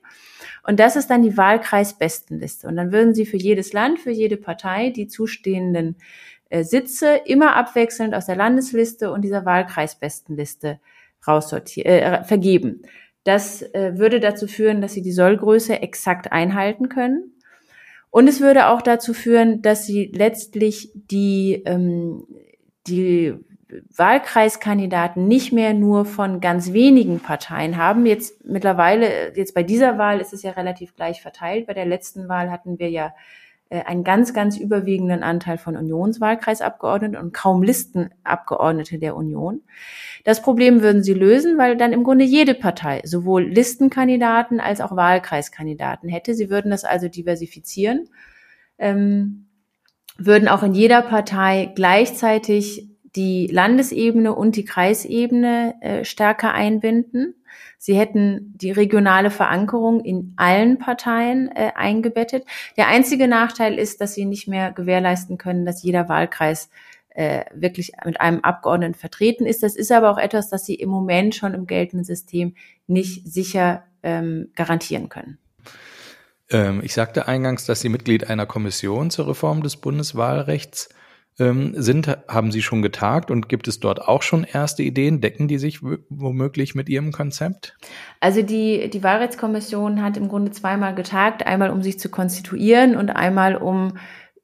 Und 0.62 0.78
das 0.78 0.94
ist 0.94 1.10
dann 1.10 1.22
die 1.22 1.36
Wahlkreisbestenliste. 1.36 2.68
Und 2.68 2.76
dann 2.76 2.92
würden 2.92 3.12
sie 3.12 3.26
für 3.26 3.38
jedes 3.38 3.72
Land, 3.72 3.98
für 3.98 4.12
jede 4.12 4.36
Partei 4.36 4.90
die 4.90 5.08
zustehenden 5.08 5.96
äh, 6.48 6.62
Sitze 6.62 7.20
immer 7.24 7.56
abwechselnd 7.56 8.14
aus 8.14 8.26
der 8.26 8.36
Landesliste 8.36 9.10
und 9.10 9.22
dieser 9.22 9.44
Wahlkreisbestenliste 9.44 10.78
raussortieren, 11.26 11.90
äh, 11.90 12.24
vergeben. 12.24 12.82
Das 13.24 13.62
äh, 13.62 13.98
würde 13.98 14.20
dazu 14.20 14.46
führen, 14.46 14.80
dass 14.80 14.92
sie 14.92 15.02
die 15.02 15.12
Sollgröße 15.12 15.82
exakt 15.82 16.30
einhalten 16.30 16.88
können 16.88 17.32
und 18.10 18.28
es 18.28 18.40
würde 18.40 18.68
auch 18.68 18.82
dazu 18.82 19.14
führen, 19.14 19.62
dass 19.62 19.86
sie 19.86 20.10
letztlich 20.14 20.90
die, 20.94 21.62
ähm, 21.64 22.26
die 22.86 23.34
Wahlkreiskandidaten 23.96 25.28
nicht 25.28 25.52
mehr 25.52 25.74
nur 25.74 26.04
von 26.04 26.40
ganz 26.40 26.72
wenigen 26.72 27.20
Parteien 27.20 27.76
haben. 27.76 28.04
Jetzt 28.06 28.44
mittlerweile, 28.44 29.36
jetzt 29.36 29.54
bei 29.54 29.62
dieser 29.62 29.96
Wahl 29.96 30.20
ist 30.20 30.32
es 30.32 30.42
ja 30.42 30.50
relativ 30.52 30.96
gleich 30.96 31.22
verteilt. 31.22 31.66
Bei 31.66 31.74
der 31.74 31.86
letzten 31.86 32.28
Wahl 32.28 32.50
hatten 32.50 32.78
wir 32.78 32.90
ja 32.90 33.14
einen 33.78 34.02
ganz, 34.02 34.34
ganz 34.34 34.58
überwiegenden 34.58 35.22
Anteil 35.22 35.56
von 35.56 35.76
Unionswahlkreisabgeordneten 35.76 37.16
und 37.16 37.32
kaum 37.32 37.62
Listenabgeordnete 37.62 38.98
der 38.98 39.14
Union. 39.14 39.62
Das 40.24 40.42
Problem 40.42 40.82
würden 40.82 41.04
sie 41.04 41.14
lösen, 41.14 41.56
weil 41.56 41.76
dann 41.76 41.92
im 41.92 42.02
Grunde 42.02 42.24
jede 42.24 42.54
Partei 42.54 43.00
sowohl 43.04 43.44
Listenkandidaten 43.44 44.58
als 44.58 44.80
auch 44.80 44.96
Wahlkreiskandidaten 44.96 46.08
hätte. 46.08 46.34
Sie 46.34 46.50
würden 46.50 46.70
das 46.70 46.84
also 46.84 47.08
diversifizieren, 47.08 48.08
ähm, 48.78 49.46
würden 50.18 50.48
auch 50.48 50.64
in 50.64 50.74
jeder 50.74 51.02
Partei 51.02 51.72
gleichzeitig 51.74 52.89
die 53.16 53.46
Landesebene 53.48 54.34
und 54.34 54.56
die 54.56 54.64
Kreisebene 54.64 55.74
äh, 55.80 56.04
stärker 56.04 56.52
einbinden. 56.52 57.34
Sie 57.78 57.96
hätten 57.96 58.52
die 58.56 58.70
regionale 58.70 59.30
Verankerung 59.30 60.00
in 60.04 60.34
allen 60.36 60.78
Parteien 60.78 61.50
äh, 61.54 61.72
eingebettet. 61.74 62.44
Der 62.76 62.88
einzige 62.88 63.26
Nachteil 63.26 63.78
ist, 63.78 64.00
dass 64.00 64.14
sie 64.14 64.26
nicht 64.26 64.48
mehr 64.48 64.72
gewährleisten 64.72 65.38
können, 65.38 65.64
dass 65.64 65.82
jeder 65.82 66.08
Wahlkreis 66.08 66.70
äh, 67.10 67.44
wirklich 67.52 67.92
mit 68.04 68.20
einem 68.20 68.40
Abgeordneten 68.40 68.94
vertreten 68.94 69.46
ist. 69.46 69.62
Das 69.62 69.76
ist 69.76 69.90
aber 69.90 70.10
auch 70.10 70.18
etwas, 70.18 70.48
das 70.48 70.64
sie 70.64 70.74
im 70.74 70.90
Moment 70.90 71.34
schon 71.34 71.54
im 71.54 71.66
geltenden 71.66 72.04
System 72.04 72.54
nicht 72.86 73.26
sicher 73.26 73.84
ähm, 74.02 74.50
garantieren 74.54 75.08
können. 75.08 75.38
Ähm, 76.50 76.80
ich 76.84 76.94
sagte 76.94 77.28
eingangs, 77.28 77.64
dass 77.64 77.80
Sie 77.80 77.88
Mitglied 77.88 78.28
einer 78.28 78.46
Kommission 78.46 79.10
zur 79.10 79.28
Reform 79.28 79.62
des 79.62 79.76
Bundeswahlrechts 79.76 80.88
sind, 81.36 82.18
haben 82.28 82.52
Sie 82.52 82.60
schon 82.60 82.82
getagt 82.82 83.30
und 83.30 83.48
gibt 83.48 83.66
es 83.66 83.80
dort 83.80 84.02
auch 84.02 84.20
schon 84.20 84.44
erste 84.44 84.82
Ideen? 84.82 85.22
Decken 85.22 85.48
die 85.48 85.56
sich 85.56 85.80
womöglich 85.82 86.74
mit 86.74 86.90
Ihrem 86.90 87.12
Konzept? 87.12 87.78
Also 88.20 88.42
die, 88.42 88.90
die 88.90 89.02
Wahlrechtskommission 89.02 90.02
hat 90.02 90.18
im 90.18 90.28
Grunde 90.28 90.50
zweimal 90.50 90.94
getagt, 90.94 91.46
einmal 91.46 91.70
um 91.70 91.82
sich 91.82 91.98
zu 91.98 92.10
konstituieren 92.10 92.94
und 92.94 93.08
einmal 93.08 93.56
um 93.56 93.94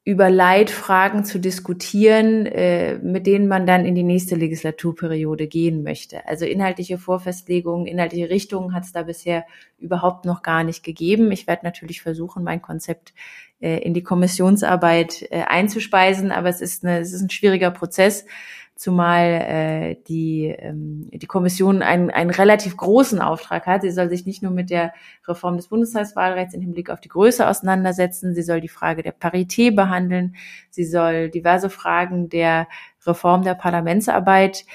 über 0.07 0.31
Leitfragen 0.31 1.25
zu 1.25 1.41
diskutieren, 1.41 2.47
äh, 2.47 2.97
mit 2.99 3.27
denen 3.27 3.49
man 3.49 3.67
dann 3.67 3.85
in 3.85 3.97
die 3.97 4.05
nächste 4.05 4.37
Legislaturperiode 4.37 5.49
gehen 5.49 5.83
möchte. 5.83 6.25
Also 6.29 6.45
inhaltliche 6.45 6.97
Vorfestlegungen, 6.97 7.89
inhaltliche 7.89 8.31
Richtungen 8.31 8.73
hat 8.73 8.85
es 8.85 8.93
da 8.93 9.03
bisher 9.03 9.45
überhaupt 9.79 10.25
noch 10.25 10.43
gar 10.43 10.63
nicht 10.63 10.85
gegeben. 10.85 11.33
Ich 11.33 11.49
werde 11.49 11.65
natürlich 11.65 12.03
versuchen, 12.03 12.45
mein 12.45 12.63
Konzept 12.63 13.15
äh, 13.59 13.79
in 13.79 13.95
die 13.95 14.05
Kommissionsarbeit 14.05 15.27
äh, 15.33 15.43
einzuspeisen, 15.43 16.31
aber 16.31 16.51
es 16.51 16.61
ist, 16.61 16.85
eine, 16.85 17.01
es 17.01 17.13
ist 17.13 17.23
ein 17.23 17.31
schwieriger 17.31 17.73
Prozess, 17.73 18.27
zumal 18.77 19.25
äh, 19.25 19.97
die, 20.07 20.55
ähm, 20.57 21.09
die 21.11 21.27
Kommission 21.27 21.83
einen, 21.83 22.11
einen 22.11 22.31
relativ 22.31 22.77
großen 22.77 23.21
Auftrag 23.21 23.67
hat. 23.67 23.83
Sie 23.83 23.91
soll 23.91 24.11
sich 24.11 24.27
nicht 24.27 24.43
nur 24.43 24.53
mit 24.53 24.69
der 24.69 24.93
Reform 25.27 25.57
des 25.57 25.69
Bundestagswahlrechts 25.69 26.55
im 26.55 26.61
Hinblick 26.61 26.91
auf 26.91 27.01
die 27.01 27.09
Größe 27.09 27.49
auseinandersetzen, 27.49 28.35
sie 28.35 28.43
soll 28.43 28.61
die 28.61 28.69
Frage 28.69 29.03
der 29.03 29.13
Parität 29.13 29.75
behandeln, 29.75 30.37
sie 30.71 30.85
soll 30.85 31.31
diverse 31.31 31.71
Fragen 31.71 32.29
der 32.29 32.69
Reform 33.07 33.43
der 33.43 33.55
Parlamentsarbeit 33.55 34.67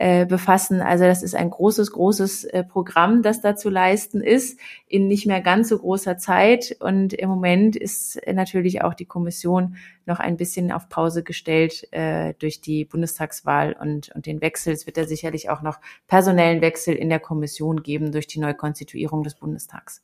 äh, 0.00 0.24
befassen. 0.24 0.80
Also 0.80 1.04
das 1.04 1.22
ist 1.22 1.34
ein 1.34 1.50
großes, 1.50 1.92
großes 1.92 2.44
äh, 2.44 2.64
Programm, 2.64 3.20
das 3.20 3.42
da 3.42 3.54
zu 3.54 3.68
leisten 3.68 4.22
ist, 4.22 4.58
in 4.86 5.08
nicht 5.08 5.26
mehr 5.26 5.42
ganz 5.42 5.68
so 5.68 5.76
großer 5.76 6.16
Zeit. 6.16 6.74
Und 6.80 7.12
im 7.12 7.28
Moment 7.28 7.76
ist 7.76 8.18
natürlich 8.26 8.80
auch 8.80 8.94
die 8.94 9.04
Kommission 9.04 9.76
noch 10.06 10.18
ein 10.18 10.38
bisschen 10.38 10.72
auf 10.72 10.88
Pause 10.88 11.22
gestellt 11.22 11.86
äh, 11.92 12.32
durch 12.38 12.62
die 12.62 12.86
Bundestagswahl 12.86 13.76
und, 13.78 14.10
und 14.14 14.24
den 14.24 14.40
Wechsel. 14.40 14.72
Es 14.72 14.86
wird 14.86 14.96
da 14.96 15.04
sicherlich 15.04 15.50
auch 15.50 15.60
noch 15.60 15.78
personellen 16.08 16.62
Wechsel 16.62 16.94
in 16.94 17.10
der 17.10 17.20
Kommission 17.20 17.82
geben 17.82 18.10
durch 18.10 18.26
die 18.26 18.40
Neukonstituierung 18.40 19.22
des 19.22 19.34
Bundestags. 19.34 20.02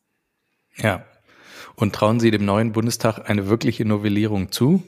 Ja. 0.76 1.06
Und 1.74 1.94
trauen 1.94 2.20
Sie 2.20 2.30
dem 2.30 2.44
neuen 2.44 2.72
Bundestag 2.72 3.30
eine 3.30 3.48
wirkliche 3.48 3.86
Novellierung 3.86 4.52
zu? 4.52 4.82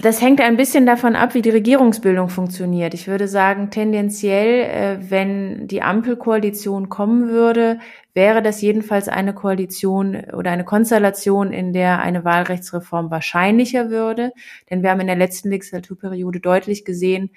Das 0.00 0.20
hängt 0.20 0.40
ein 0.40 0.56
bisschen 0.56 0.86
davon 0.86 1.14
ab, 1.14 1.34
wie 1.34 1.42
die 1.42 1.50
Regierungsbildung 1.50 2.28
funktioniert. 2.28 2.94
Ich 2.94 3.06
würde 3.06 3.28
sagen, 3.28 3.70
tendenziell, 3.70 4.62
äh, 4.64 5.10
wenn 5.10 5.68
die 5.68 5.82
Ampelkoalition 5.82 6.88
kommen 6.88 7.28
würde, 7.28 7.78
wäre 8.12 8.42
das 8.42 8.60
jedenfalls 8.60 9.08
eine 9.08 9.34
Koalition 9.34 10.16
oder 10.32 10.50
eine 10.50 10.64
Konstellation, 10.64 11.52
in 11.52 11.72
der 11.72 12.00
eine 12.00 12.24
Wahlrechtsreform 12.24 13.10
wahrscheinlicher 13.10 13.90
würde. 13.90 14.32
Denn 14.68 14.82
wir 14.82 14.90
haben 14.90 15.00
in 15.00 15.06
der 15.06 15.16
letzten 15.16 15.50
Legislaturperiode 15.50 16.40
deutlich 16.40 16.84
gesehen, 16.84 17.30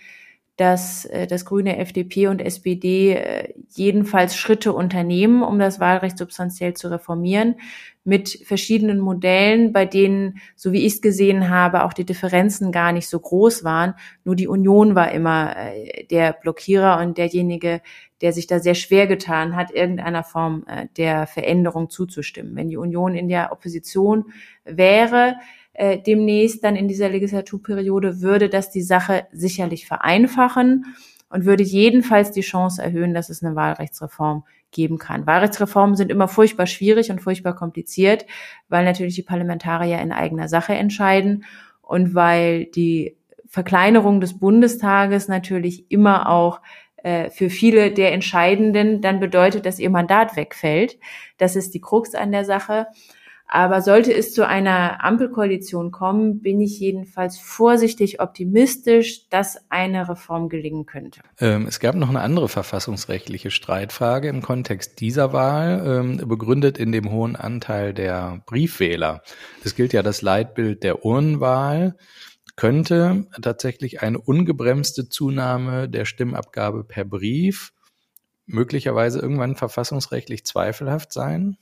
dass 0.55 1.05
äh, 1.05 1.27
das 1.27 1.45
Grüne, 1.45 1.77
FDP 1.77 2.27
und 2.27 2.41
SPD 2.41 3.13
äh, 3.13 3.53
jedenfalls 3.69 4.35
Schritte 4.35 4.73
unternehmen, 4.73 5.43
um 5.43 5.59
das 5.59 5.79
Wahlrecht 5.79 6.17
substanziell 6.17 6.73
zu 6.73 6.89
reformieren 6.89 7.55
mit 8.07 8.39
verschiedenen 8.45 8.99
Modellen, 8.99 9.73
bei 9.73 9.85
denen, 9.85 10.39
so 10.55 10.71
wie 10.71 10.85
ich 10.85 10.93
es 10.93 11.01
gesehen 11.01 11.49
habe, 11.49 11.83
auch 11.83 11.91
die 11.91 12.05
Differenzen 12.05 12.71
gar 12.71 12.93
nicht 12.93 13.09
so 13.09 13.19
groß 13.19 13.65
waren. 13.65 13.95
Nur 14.23 14.37
die 14.37 14.47
Union 14.47 14.95
war 14.95 15.11
immer 15.11 15.57
äh, 15.57 16.05
der 16.05 16.31
Blockierer 16.31 17.01
und 17.01 17.17
derjenige, 17.17 17.81
der 18.21 18.31
sich 18.31 18.47
da 18.47 18.59
sehr 18.59 18.75
schwer 18.75 19.07
getan 19.07 19.57
hat, 19.57 19.71
irgendeiner 19.71 20.23
Form 20.23 20.63
äh, 20.67 20.87
der 20.95 21.27
Veränderung 21.27 21.89
zuzustimmen. 21.89 22.55
Wenn 22.55 22.69
die 22.69 22.77
Union 22.77 23.13
in 23.13 23.27
der 23.27 23.51
Opposition 23.51 24.31
wäre, 24.63 25.35
äh, 25.73 25.99
demnächst 25.99 26.63
dann 26.63 26.77
in 26.77 26.87
dieser 26.87 27.09
Legislaturperiode, 27.09 28.21
würde 28.21 28.47
das 28.47 28.71
die 28.71 28.83
Sache 28.83 29.27
sicherlich 29.33 29.85
vereinfachen 29.85 30.85
und 31.29 31.43
würde 31.43 31.63
jedenfalls 31.63 32.31
die 32.31 32.39
Chance 32.39 32.81
erhöhen, 32.81 33.13
dass 33.13 33.29
es 33.29 33.43
eine 33.43 33.57
Wahlrechtsreform 33.57 34.45
geben 34.71 34.97
kann. 34.97 35.25
Wahlrechtsreformen 35.25 35.95
sind 35.95 36.11
immer 36.11 36.27
furchtbar 36.27 36.67
schwierig 36.67 37.09
und 37.09 37.21
furchtbar 37.21 37.55
kompliziert, 37.55 38.25
weil 38.69 38.85
natürlich 38.85 39.15
die 39.15 39.23
Parlamentarier 39.23 39.99
in 39.99 40.11
eigener 40.11 40.47
Sache 40.47 40.73
entscheiden 40.73 41.45
und 41.81 42.15
weil 42.15 42.65
die 42.65 43.17
Verkleinerung 43.47 44.19
des 44.19 44.37
Bundestages 44.37 45.27
natürlich 45.27 45.89
immer 45.89 46.29
auch 46.29 46.61
äh, 46.97 47.29
für 47.29 47.49
viele 47.49 47.91
der 47.91 48.11
Entscheidenden 48.11 49.01
dann 49.01 49.19
bedeutet, 49.19 49.65
dass 49.65 49.79
ihr 49.79 49.89
Mandat 49.89 50.35
wegfällt. 50.35 50.97
Das 51.37 51.55
ist 51.55 51.73
die 51.73 51.81
Krux 51.81 52.13
an 52.13 52.31
der 52.31 52.43
Sache. 52.43 52.87
Aber 53.47 53.81
sollte 53.81 54.13
es 54.13 54.33
zu 54.33 54.45
einer 54.45 55.03
Ampelkoalition 55.03 55.91
kommen, 55.91 56.41
bin 56.41 56.59
ich 56.59 56.79
jedenfalls 56.79 57.39
vorsichtig 57.39 58.19
optimistisch, 58.19 59.29
dass 59.29 59.57
eine 59.69 60.09
Reform 60.09 60.49
gelingen 60.49 60.85
könnte. 60.85 61.21
Ähm, 61.39 61.65
es 61.65 61.79
gab 61.79 61.95
noch 61.95 62.09
eine 62.09 62.19
andere 62.19 62.49
verfassungsrechtliche 62.49 63.49
Streitfrage 63.49 64.27
im 64.27 64.41
Kontext 64.41 64.99
dieser 64.99 65.31
Wahl, 65.31 65.81
ähm, 65.85 66.27
begründet 66.27 66.77
in 66.77 66.91
dem 66.91 67.09
hohen 67.09 67.37
Anteil 67.37 67.93
der 67.93 68.41
Briefwähler. 68.45 69.21
Es 69.63 69.75
gilt 69.75 69.93
ja 69.93 70.03
das 70.03 70.21
Leitbild 70.21 70.83
der 70.83 71.05
Urnenwahl 71.05 71.95
könnte 72.57 73.27
tatsächlich 73.39 74.01
eine 74.01 74.19
ungebremste 74.19 75.07
Zunahme 75.07 75.87
der 75.87 76.05
Stimmabgabe 76.05 76.83
per 76.83 77.05
Brief 77.05 77.71
möglicherweise 78.47 79.19
irgendwann 79.19 79.55
verfassungsrechtlich 79.55 80.45
zweifelhaft 80.45 81.13
sein? 81.13 81.57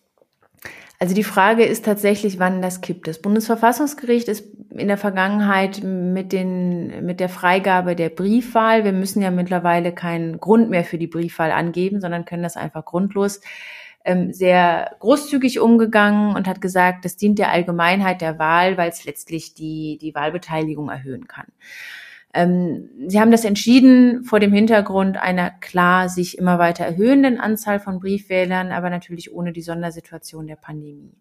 Also 1.00 1.14
die 1.14 1.24
Frage 1.24 1.66
ist 1.66 1.86
tatsächlich, 1.86 2.40
wann 2.40 2.62
das 2.62 2.82
kippt. 2.82 3.08
Das 3.08 3.22
Bundesverfassungsgericht 3.22 4.28
ist 4.28 4.46
in 4.72 4.88
der 4.88 4.98
Vergangenheit 4.98 5.84
mit, 5.84 6.32
den, 6.32 7.06
mit 7.06 7.20
der 7.20 7.30
Freigabe 7.30 7.96
der 7.96 8.10
Briefwahl, 8.10 8.84
wir 8.84 8.94
müssen 8.94 9.22
ja 9.22 9.32
mittlerweile 9.32 9.94
keinen 9.94 10.40
Grund 10.40 10.70
mehr 10.70 10.84
für 10.84 10.98
die 10.98 11.08
Briefwahl 11.08 11.52
angeben, 11.52 12.00
sondern 12.00 12.26
können 12.26 12.44
das 12.44 12.56
einfach 12.56 12.86
grundlos, 12.86 13.42
ähm, 14.06 14.32
sehr 14.32 14.96
großzügig 15.00 15.60
umgegangen 15.60 16.36
und 16.36 16.48
hat 16.48 16.62
gesagt, 16.62 17.06
das 17.06 17.18
dient 17.18 17.40
der 17.40 17.52
Allgemeinheit 17.52 18.22
der 18.22 18.40
Wahl, 18.40 18.78
weil 18.78 18.90
es 18.90 19.04
letztlich 19.04 19.54
die, 19.54 19.98
die 20.00 20.16
Wahlbeteiligung 20.16 20.90
erhöhen 20.90 21.28
kann. 21.28 21.48
Ähm, 22.36 22.90
sie 23.08 23.22
haben 23.22 23.32
das 23.32 23.46
entschieden 23.46 24.26
vor 24.26 24.42
dem 24.42 24.52
Hintergrund 24.52 25.16
einer 25.16 25.50
klar 25.50 26.10
sich 26.10 26.38
immer 26.38 26.60
weiter 26.60 26.84
erhöhenden 26.84 27.40
Anzahl 27.40 27.80
von 27.80 28.02
Briefwählern, 28.02 28.74
aber 28.74 28.90
natürlich 28.90 29.34
ohne 29.34 29.54
die 29.54 29.62
Sondersituation 29.62 30.46
der 30.46 30.58
Pandemie. 30.58 31.16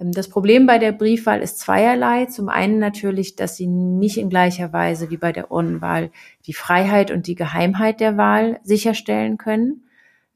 Ähm, 0.00 0.10
das 0.10 0.28
Problem 0.28 0.66
bei 0.66 0.78
der 0.78 0.90
Briefwahl 0.90 1.40
ist 1.40 1.60
zweierlei. 1.60 2.26
Zum 2.26 2.48
einen 2.48 2.80
natürlich, 2.80 3.36
dass 3.36 3.56
sie 3.56 3.68
nicht 3.68 4.18
in 4.18 4.28
gleicher 4.28 4.72
Weise 4.72 5.08
wie 5.08 5.18
bei 5.18 5.30
der 5.30 5.52
Urnenwahl 5.52 6.10
die 6.46 6.52
Freiheit 6.52 7.12
und 7.12 7.28
die 7.28 7.36
Geheimheit 7.36 8.00
der 8.00 8.16
Wahl 8.16 8.58
sicherstellen 8.64 9.38
können. 9.38 9.84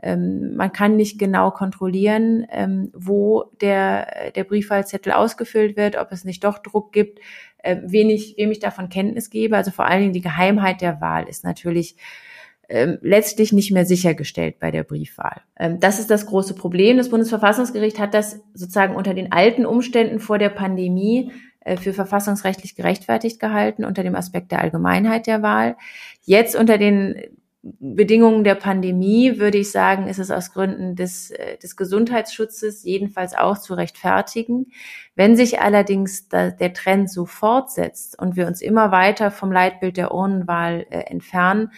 Ähm, 0.05 0.55
man 0.55 0.71
kann 0.71 0.97
nicht 0.97 1.19
genau 1.19 1.51
kontrollieren, 1.51 2.47
ähm, 2.51 2.91
wo 2.93 3.45
der, 3.63 4.33
der 4.33 4.45
Briefwahlzettel 4.45 5.13
ausgefüllt 5.13 5.79
wird, 5.79 5.97
ob 5.97 6.13
es 6.13 6.27
nicht 6.27 6.45
doch 6.45 6.59
Druck 6.59 6.93
gibt, 6.93 7.21
äh, 7.59 7.79
wen 7.83 8.11
ich, 8.11 8.35
wem 8.37 8.51
ich 8.51 8.59
davon 8.59 8.91
Kenntnis 8.91 9.31
gebe. 9.31 9.57
Also 9.57 9.71
vor 9.71 9.87
allen 9.87 10.03
Dingen 10.03 10.13
die 10.13 10.21
Geheimheit 10.21 10.83
der 10.83 11.01
Wahl 11.01 11.27
ist 11.27 11.43
natürlich 11.43 11.97
ähm, 12.69 12.99
letztlich 13.01 13.55
nicht 13.55 13.71
mehr 13.73 13.87
sichergestellt 13.87 14.59
bei 14.59 14.71
der 14.71 14.85
Briefwahl. 14.85 15.41
Ähm, 15.59 15.81
das 15.81 15.99
ist 15.99 16.11
das 16.11 16.27
große 16.27 16.55
Problem. 16.55 16.99
Das 16.99 17.09
Bundesverfassungsgericht 17.09 17.99
hat 17.99 18.13
das 18.13 18.43
sozusagen 18.53 18.97
unter 18.97 19.15
den 19.15 19.33
alten 19.33 19.65
Umständen 19.65 20.21
vor 20.21 20.37
der 20.37 20.51
Pandemie 20.51 21.33
äh, 21.61 21.79
für 21.79 21.95
verfassungsrechtlich 21.95 22.75
gerechtfertigt 22.75 23.41
gehalten 23.41 23.87
unter 23.87 24.03
dem 24.03 24.17
Aspekt 24.17 24.53
der 24.53 24.61
Allgemeinheit 24.61 25.27
der 25.27 25.41
Wahl. 25.41 25.77
Jetzt 26.25 26.57
unter 26.57 26.77
den 26.77 27.23
Bedingungen 27.65 28.45
der 28.45 28.57
Pandemie 28.57 29.39
würde 29.39 29.57
ich 29.57 29.71
sagen, 29.71 30.07
ist 30.07 30.19
es 30.19 30.31
aus 30.31 30.53
Gründen 30.53 30.97
des, 30.97 31.31
äh, 31.31 31.57
des 31.57 31.77
Gesundheitsschutzes 31.77 32.85
jedenfalls 32.85 33.35
auch 33.35 33.57
zu 33.57 33.73
rechtfertigen. 33.73 34.67
Wenn 35.15 35.35
sich 35.35 35.61
allerdings 35.61 36.29
da, 36.29 36.51
der 36.51 36.75
Trend 36.75 37.11
so 37.11 37.25
fortsetzt 37.25 38.19
und 38.19 38.37
wir 38.37 38.47
uns 38.47 38.61
immer 38.61 38.93
weiter 38.93 39.31
vom 39.31 39.51
Leitbild 39.51 39.97
der 39.97 40.13
Urnenwahl 40.13 40.85
äh, 40.91 41.11
entfernen, 41.11 41.71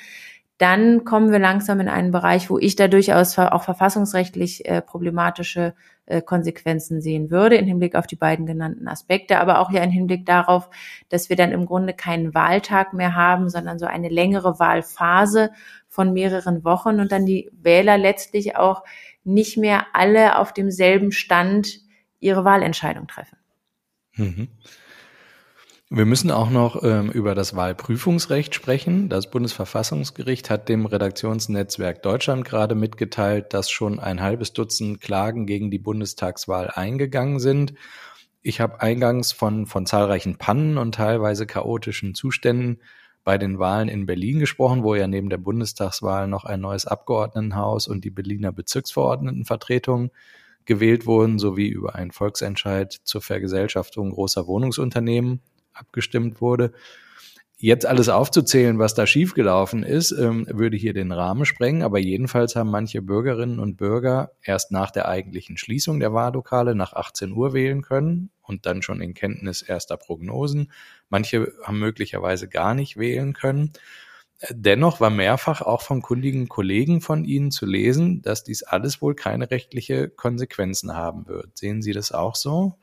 dann 0.59 1.05
kommen 1.05 1.31
wir 1.31 1.38
langsam 1.38 1.79
in 1.79 1.88
einen 1.88 2.11
Bereich, 2.11 2.51
wo 2.51 2.59
ich 2.59 2.75
da 2.75 2.88
durchaus 2.88 3.38
auch 3.38 3.62
verfassungsrechtlich 3.62 4.66
äh, 4.68 4.83
problematische 4.83 5.75
äh, 6.07 6.23
Konsequenzen 6.23 7.01
sehen 7.01 7.31
würde 7.31 7.57
im 7.57 7.66
Hinblick 7.66 7.95
auf 7.97 8.07
die 8.07 8.16
beiden 8.16 8.47
genannten 8.47 8.88
Aspekte, 8.88 9.40
aber 9.40 9.59
auch 9.61 9.71
ja 9.71 9.83
im 9.83 9.90
Hinblick 9.90 10.25
darauf, 10.25 10.71
dass 11.09 11.29
wir 11.29 11.37
dann 11.37 11.53
im 11.53 11.66
Grunde 11.66 11.95
keinen 11.95 12.35
Wahltag 12.35 12.92
mehr 12.92 13.14
haben, 13.14 13.51
sondern 13.51 13.79
so 13.79 13.87
eine 13.87 14.09
längere 14.09 14.59
Wahlphase 14.59 15.51
von 15.88 16.12
mehreren 16.12 16.64
Wochen 16.64 17.01
und 17.01 17.12
dann 17.12 17.27
die 17.27 17.51
Wähler 17.53 17.99
letztlich 17.99 18.57
auch 18.57 18.85
nicht 19.25 19.57
mehr 19.57 19.87
alle 19.92 20.38
auf 20.38 20.53
demselben 20.53 21.11
Stand 21.11 21.81
ihre 22.21 22.45
Wahlentscheidung 22.45 23.09
treffen. 23.09 23.37
Mhm. 24.14 24.49
Wir 25.88 26.05
müssen 26.05 26.33
auch 26.33 26.51
noch 26.51 26.83
ähm, 26.83 27.12
über 27.12 27.37
das 27.37 27.55
Wahlprüfungsrecht 27.55 28.57
sprechen. 28.57 29.09
Das 29.09 29.31
Bundesverfassungsgericht 29.31 30.51
hat 30.51 30.68
dem 30.68 30.85
Redaktionsnetzwerk 30.85 32.03
Deutschland 32.03 32.44
gerade 32.44 32.75
mitgeteilt, 32.75 33.55
dass 33.55 33.70
schon 33.70 34.01
ein 34.01 34.20
halbes 34.20 34.53
Dutzend 34.53 35.01
Klagen 35.01 35.46
gegen 35.46 35.70
die 35.70 35.79
Bundestagswahl 35.79 36.72
eingegangen 36.75 37.38
sind. 37.38 37.75
Ich 38.42 38.61
habe 38.61 38.81
eingangs 38.81 39.31
von, 39.31 39.66
von 39.66 39.87
zahlreichen 39.87 40.38
Pannen 40.38 40.77
und 40.77 40.96
teilweise 40.96 41.46
chaotischen 41.46 42.16
Zuständen 42.16 42.81
bei 43.22 43.38
den 43.38 43.61
Wahlen 43.61 43.88
in 43.88 44.07
Berlin 44.07 44.40
gesprochen, 44.40 44.83
wo 44.83 44.96
ja 44.96 45.07
neben 45.07 45.31
der 45.31 45.38
Bundestagswahl 45.38 46.27
noch 46.27 46.44
ein 46.44 46.61
neues 46.61 46.87
Abgeordnetenhaus 46.87 47.87
und 47.87 48.05
die 48.05 48.11
Berliner 48.11 48.51
Bezirksverordnetenvertretung 48.51 50.11
gewählt 50.64 51.07
wurden, 51.07 51.38
sowie 51.38 51.68
über 51.68 51.94
einen 51.94 52.11
Volksentscheid 52.11 52.92
zur 53.05 53.22
Vergesellschaftung 53.22 54.11
großer 54.11 54.49
Wohnungsunternehmen 54.49 55.42
abgestimmt 55.77 56.41
wurde. 56.41 56.73
Jetzt 57.59 57.87
alles 57.87 58.11
aufzuzählen, 58.11 58.79
was 58.79 58.93
da 58.93 59.07
schiefgelaufen 59.07 59.83
ist, 59.83 60.11
ähm, 60.11 60.47
würde 60.51 60.77
hier 60.77 60.93
den 60.93 61.11
Rahmen 61.11 61.47
sprengen. 61.47 61.83
Aber 61.83 61.99
jedenfalls 61.99 62.55
haben 62.55 62.71
manche 62.71 63.01
Bürgerinnen 63.01 63.61
und 63.61 63.79
Bürger 63.79 64.33
erst 64.43 64.73
nach 64.73 64.91
der 64.91 65.09
eigentlichen 65.09 65.57
Schließung 65.57 65.99
der 65.99 66.12
Wahllokale 66.12 66.75
nach 66.75 66.93
18 66.93 67.33
Uhr 67.33 67.55
wählen 67.55 67.81
können 67.81 68.31
und 68.43 68.67
dann 68.67 68.83
schon 68.83 69.01
in 69.01 69.15
Kenntnis 69.15 69.62
erster 69.62 69.97
Prognosen. 69.97 70.71
Manche 71.09 71.51
haben 71.65 71.79
möglicherweise 71.79 72.47
gar 72.47 72.75
nicht 72.75 72.99
wählen 72.99 73.33
können. 73.33 73.73
Dennoch 74.51 75.01
war 75.01 75.09
mehrfach 75.09 75.62
auch 75.62 75.81
von 75.81 76.03
kundigen 76.03 76.49
Kollegen 76.49 77.01
von 77.01 77.25
Ihnen 77.25 77.51
zu 77.51 77.64
lesen, 77.64 78.20
dass 78.20 78.44
dies 78.44 78.62
alles 78.62 79.01
wohl 79.01 79.14
keine 79.14 79.51
rechtliche 79.51 80.11
Konsequenzen 80.11 80.94
haben 80.94 81.27
wird. 81.27 81.57
Sehen 81.57 81.81
Sie 81.81 81.92
das 81.92 82.12
auch 82.12 82.35
so? 82.35 82.75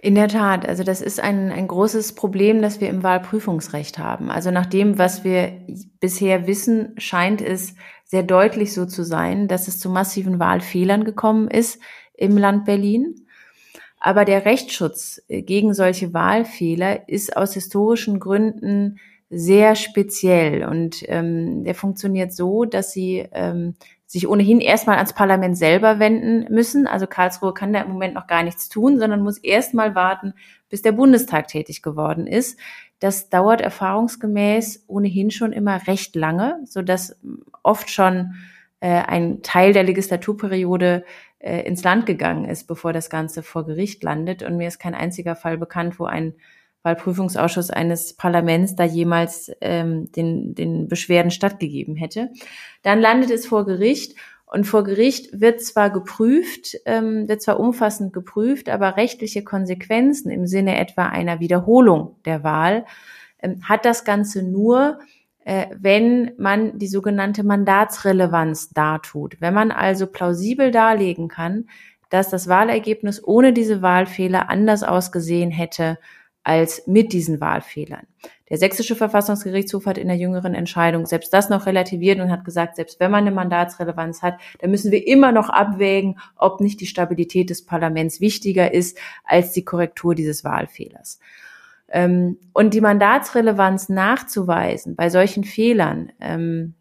In 0.00 0.16
der 0.16 0.26
Tat. 0.26 0.68
Also 0.68 0.82
das 0.82 1.00
ist 1.00 1.20
ein, 1.20 1.52
ein 1.52 1.68
großes 1.68 2.16
Problem, 2.16 2.60
das 2.60 2.80
wir 2.80 2.88
im 2.88 3.04
Wahlprüfungsrecht 3.04 3.98
haben. 3.98 4.30
Also 4.32 4.50
nach 4.50 4.66
dem, 4.66 4.98
was 4.98 5.22
wir 5.22 5.52
bisher 6.00 6.48
wissen, 6.48 6.94
scheint 6.98 7.40
es 7.40 7.74
sehr 8.04 8.24
deutlich 8.24 8.74
so 8.74 8.84
zu 8.84 9.04
sein, 9.04 9.46
dass 9.46 9.68
es 9.68 9.78
zu 9.78 9.88
massiven 9.88 10.40
Wahlfehlern 10.40 11.04
gekommen 11.04 11.46
ist 11.46 11.80
im 12.14 12.36
Land 12.36 12.64
Berlin. 12.64 13.26
Aber 14.00 14.24
der 14.24 14.44
Rechtsschutz 14.44 15.22
gegen 15.28 15.72
solche 15.72 16.12
Wahlfehler 16.12 17.08
ist 17.08 17.36
aus 17.36 17.54
historischen 17.54 18.18
Gründen 18.18 18.98
sehr 19.28 19.74
speziell 19.74 20.64
und 20.64 21.02
ähm, 21.08 21.64
der 21.64 21.74
funktioniert 21.74 22.32
so, 22.32 22.64
dass 22.64 22.92
sie 22.92 23.26
ähm, 23.32 23.74
sich 24.06 24.28
ohnehin 24.28 24.60
erstmal 24.60 24.96
ans 24.96 25.14
Parlament 25.14 25.58
selber 25.58 25.98
wenden 25.98 26.52
müssen. 26.52 26.86
Also 26.86 27.08
Karlsruhe 27.08 27.52
kann 27.52 27.72
da 27.72 27.80
im 27.80 27.90
Moment 27.90 28.14
noch 28.14 28.28
gar 28.28 28.44
nichts 28.44 28.68
tun, 28.68 29.00
sondern 29.00 29.22
muss 29.22 29.38
erstmal 29.38 29.96
warten, 29.96 30.34
bis 30.68 30.82
der 30.82 30.92
Bundestag 30.92 31.48
tätig 31.48 31.82
geworden 31.82 32.28
ist. 32.28 32.58
Das 33.00 33.28
dauert 33.28 33.60
erfahrungsgemäß 33.60 34.84
ohnehin 34.86 35.30
schon 35.32 35.52
immer 35.52 35.86
recht 35.88 36.14
lange, 36.14 36.60
so 36.64 36.80
dass 36.82 37.20
oft 37.64 37.90
schon 37.90 38.34
äh, 38.80 39.02
ein 39.02 39.42
Teil 39.42 39.72
der 39.72 39.82
Legislaturperiode 39.82 41.04
äh, 41.38 41.66
ins 41.66 41.82
Land 41.82 42.06
gegangen 42.06 42.44
ist, 42.44 42.68
bevor 42.68 42.92
das 42.92 43.10
Ganze 43.10 43.42
vor 43.42 43.66
Gericht 43.66 44.02
landet. 44.04 44.44
Und 44.44 44.56
mir 44.56 44.68
ist 44.68 44.78
kein 44.78 44.94
einziger 44.94 45.34
Fall 45.34 45.58
bekannt, 45.58 45.98
wo 45.98 46.04
ein 46.04 46.34
Wahlprüfungsausschuss 46.86 47.70
eines 47.70 48.14
Parlaments 48.14 48.76
da 48.76 48.84
jemals 48.84 49.50
ähm, 49.60 50.10
den, 50.12 50.54
den 50.54 50.88
Beschwerden 50.88 51.30
stattgegeben 51.30 51.96
hätte. 51.96 52.30
Dann 52.82 53.00
landet 53.00 53.30
es 53.30 53.46
vor 53.46 53.66
Gericht 53.66 54.14
und 54.46 54.64
vor 54.64 54.84
Gericht 54.84 55.40
wird 55.40 55.60
zwar 55.60 55.90
geprüft, 55.90 56.76
ähm, 56.86 57.28
wird 57.28 57.42
zwar 57.42 57.58
umfassend 57.58 58.12
geprüft, 58.12 58.68
aber 58.68 58.96
rechtliche 58.96 59.42
Konsequenzen 59.42 60.30
im 60.30 60.46
Sinne 60.46 60.78
etwa 60.78 61.06
einer 61.06 61.40
Wiederholung 61.40 62.16
der 62.24 62.44
Wahl 62.44 62.86
ähm, 63.42 63.68
hat 63.68 63.84
das 63.84 64.04
Ganze 64.04 64.44
nur, 64.44 65.00
äh, 65.44 65.66
wenn 65.76 66.30
man 66.38 66.78
die 66.78 66.86
sogenannte 66.86 67.42
Mandatsrelevanz 67.42 68.70
dartut. 68.70 69.36
Wenn 69.40 69.52
man 69.52 69.72
also 69.72 70.06
plausibel 70.06 70.70
darlegen 70.70 71.26
kann, 71.26 71.66
dass 72.08 72.30
das 72.30 72.46
Wahlergebnis 72.46 73.22
ohne 73.22 73.52
diese 73.52 73.82
Wahlfehler 73.82 74.48
anders 74.48 74.84
ausgesehen 74.84 75.50
hätte 75.50 75.98
als 76.46 76.86
mit 76.86 77.12
diesen 77.12 77.40
Wahlfehlern. 77.40 78.06
Der 78.48 78.56
sächsische 78.56 78.94
Verfassungsgerichtshof 78.94 79.84
hat 79.86 79.98
in 79.98 80.06
der 80.06 80.16
jüngeren 80.16 80.54
Entscheidung 80.54 81.04
selbst 81.04 81.34
das 81.34 81.48
noch 81.48 81.66
relativiert 81.66 82.20
und 82.20 82.30
hat 82.30 82.44
gesagt, 82.44 82.76
selbst 82.76 83.00
wenn 83.00 83.10
man 83.10 83.22
eine 83.22 83.32
Mandatsrelevanz 83.34 84.22
hat, 84.22 84.38
dann 84.60 84.70
müssen 84.70 84.92
wir 84.92 85.08
immer 85.08 85.32
noch 85.32 85.48
abwägen, 85.48 86.20
ob 86.36 86.60
nicht 86.60 86.80
die 86.80 86.86
Stabilität 86.86 87.50
des 87.50 87.66
Parlaments 87.66 88.20
wichtiger 88.20 88.72
ist 88.72 88.96
als 89.24 89.50
die 89.50 89.64
Korrektur 89.64 90.14
dieses 90.14 90.44
Wahlfehlers. 90.44 91.18
Ähm, 91.88 92.38
und 92.52 92.74
die 92.74 92.80
Mandatsrelevanz 92.80 93.88
nachzuweisen 93.88 94.94
bei 94.94 95.10
solchen 95.10 95.42
Fehlern, 95.42 96.12
ähm, 96.20 96.74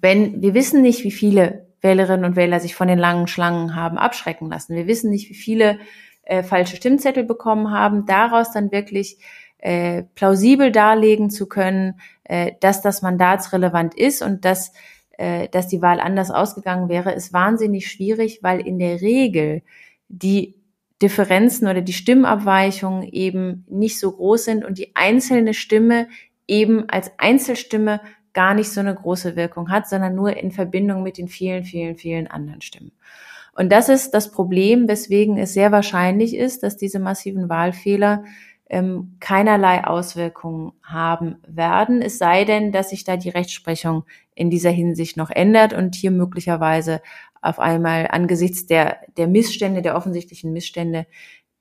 wenn 0.00 0.40
wir 0.40 0.54
wissen 0.54 0.80
nicht, 0.80 1.04
wie 1.04 1.10
viele 1.10 1.66
Wählerinnen 1.82 2.24
und 2.24 2.36
Wähler 2.36 2.60
sich 2.60 2.74
von 2.74 2.88
den 2.88 2.98
langen 2.98 3.26
Schlangen 3.26 3.74
haben 3.74 3.98
abschrecken 3.98 4.48
lassen. 4.48 4.74
Wir 4.74 4.86
wissen 4.86 5.10
nicht, 5.10 5.28
wie 5.28 5.34
viele 5.34 5.78
äh, 6.26 6.42
falsche 6.42 6.76
Stimmzettel 6.76 7.24
bekommen 7.24 7.70
haben, 7.70 8.06
daraus 8.06 8.52
dann 8.52 8.70
wirklich 8.70 9.18
äh, 9.58 10.02
plausibel 10.14 10.70
darlegen 10.70 11.30
zu 11.30 11.48
können, 11.48 12.00
äh, 12.24 12.52
dass 12.60 12.82
das 12.82 13.02
mandatsrelevant 13.02 13.94
ist 13.94 14.22
und 14.22 14.44
dass, 14.44 14.72
äh, 15.18 15.48
dass 15.48 15.68
die 15.68 15.82
Wahl 15.82 16.00
anders 16.00 16.30
ausgegangen 16.30 16.88
wäre, 16.88 17.12
ist 17.12 17.32
wahnsinnig 17.32 17.90
schwierig, 17.90 18.40
weil 18.42 18.60
in 18.60 18.78
der 18.78 19.00
Regel 19.00 19.62
die 20.08 20.54
Differenzen 21.02 21.68
oder 21.68 21.82
die 21.82 21.92
Stimmabweichungen 21.92 23.02
eben 23.04 23.64
nicht 23.68 23.98
so 23.98 24.12
groß 24.12 24.44
sind 24.44 24.64
und 24.64 24.78
die 24.78 24.94
einzelne 24.94 25.54
Stimme 25.54 26.08
eben 26.48 26.88
als 26.88 27.10
Einzelstimme 27.18 28.00
gar 28.32 28.54
nicht 28.54 28.70
so 28.70 28.80
eine 28.80 28.94
große 28.94 29.36
Wirkung 29.36 29.70
hat, 29.70 29.88
sondern 29.88 30.14
nur 30.14 30.36
in 30.36 30.52
Verbindung 30.52 31.02
mit 31.02 31.18
den 31.18 31.28
vielen, 31.28 31.64
vielen, 31.64 31.96
vielen 31.96 32.26
anderen 32.26 32.60
Stimmen. 32.60 32.92
Und 33.56 33.72
das 33.72 33.88
ist 33.88 34.12
das 34.12 34.30
Problem, 34.30 34.86
weswegen 34.86 35.38
es 35.38 35.54
sehr 35.54 35.72
wahrscheinlich 35.72 36.36
ist, 36.36 36.62
dass 36.62 36.76
diese 36.76 36.98
massiven 36.98 37.48
Wahlfehler 37.48 38.24
ähm, 38.68 39.16
keinerlei 39.20 39.84
Auswirkungen 39.84 40.72
haben 40.82 41.36
werden, 41.46 42.02
es 42.02 42.18
sei 42.18 42.44
denn, 42.44 42.72
dass 42.72 42.90
sich 42.90 43.04
da 43.04 43.16
die 43.16 43.30
Rechtsprechung 43.30 44.04
in 44.34 44.50
dieser 44.50 44.70
Hinsicht 44.70 45.16
noch 45.16 45.30
ändert 45.30 45.72
und 45.72 45.94
hier 45.94 46.10
möglicherweise 46.10 47.00
auf 47.40 47.60
einmal 47.60 48.08
angesichts 48.10 48.66
der, 48.66 48.98
der 49.16 49.28
Missstände, 49.28 49.82
der 49.82 49.96
offensichtlichen 49.96 50.52
Missstände, 50.52 51.06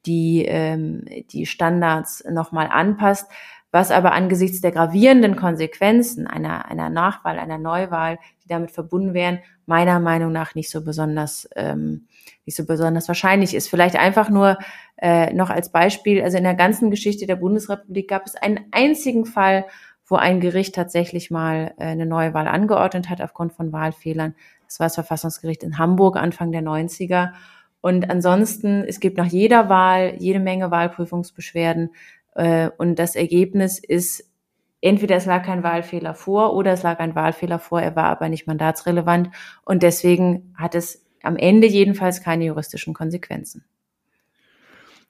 die, 0.06 0.46
ähm, 0.46 1.06
die 1.32 1.46
Standards 1.46 2.24
nochmal 2.30 2.70
anpasst, 2.72 3.30
was 3.76 3.92
aber 3.92 4.14
angesichts 4.14 4.62
der 4.62 4.72
gravierenden 4.72 5.36
Konsequenzen 5.36 6.28
einer, 6.28 6.72
einer 6.72 6.90
Nachwahl, 6.90 7.38
einer 7.38 7.58
Neuwahl, 7.58 8.20
die 8.42 8.48
damit 8.48 8.72
verbunden 8.72 9.14
wären, 9.14 9.40
meiner 9.66 10.00
Meinung 10.00 10.32
nach 10.32 10.56
nicht 10.56 10.70
so 10.70 10.82
besonders, 10.82 11.50
ähm, 11.58 12.08
nicht 12.46 12.56
so 12.56 12.66
besonders 12.66 13.10
wahrscheinlich 13.10 13.54
ist. 13.54 13.68
Vielleicht 13.68 13.98
einfach 13.98 14.30
nur 14.30 14.58
äh, 14.96 15.34
noch 15.34 15.50
als 15.50 15.74
Beispiel, 15.74 16.24
also 16.24 16.38
in 16.38 16.46
der 16.46 16.56
ganzen 16.56 16.90
Geschichte 16.90 17.28
der 17.28 17.36
Bundesrepublik 17.36 18.08
gab 18.08 18.26
es 18.26 18.36
einen 18.36 18.62
einzigen 18.72 19.26
Fall, 19.26 19.66
wo 20.08 20.16
ein 20.16 20.40
Gericht 20.40 20.74
tatsächlich 20.74 21.30
mal 21.30 21.74
äh, 21.78 21.84
eine 21.84 22.06
Neuwahl 22.06 22.48
angeordnet 22.48 23.10
hat 23.10 23.20
aufgrund 23.20 23.52
von 23.52 23.74
Wahlfehlern. 23.74 24.36
Das 24.68 24.80
war 24.80 24.86
das 24.86 24.96
Verfassungsgericht 24.96 25.64
in 25.64 25.78
Hamburg 25.78 26.16
Anfang 26.16 26.54
der 26.54 26.62
90er. 26.62 27.34
Und 27.82 28.10
ansonsten, 28.10 28.86
es 28.88 29.02
gibt 29.02 29.18
nach 29.18 29.26
jeder 29.26 29.68
Wahl 29.68 30.16
jede 30.18 30.40
Menge 30.40 30.72
Wahlprüfungsbeschwerden. 30.72 31.90
Äh, 32.36 32.70
und 32.78 33.00
das 33.00 33.16
Ergebnis 33.16 33.80
ist, 33.80 34.24
entweder 34.82 35.16
es 35.16 35.26
lag 35.26 35.44
kein 35.44 35.64
Wahlfehler 35.64 36.14
vor 36.14 36.54
oder 36.54 36.74
es 36.74 36.84
lag 36.84 37.00
ein 37.00 37.16
Wahlfehler 37.16 37.60
vor, 37.60 37.82
er 37.82 37.96
war 37.96 38.06
aber 38.06 38.30
nicht 38.30 38.46
mandatsrelevant. 38.46 39.30
Und 39.64 39.82
deswegen 39.82 40.54
hat 40.56 40.76
es 40.76 41.06
am 41.24 41.38
Ende 41.38 41.68
jedenfalls 41.68 42.22
keine 42.22 42.46
juristischen 42.46 42.94
Konsequenzen. 42.94 43.66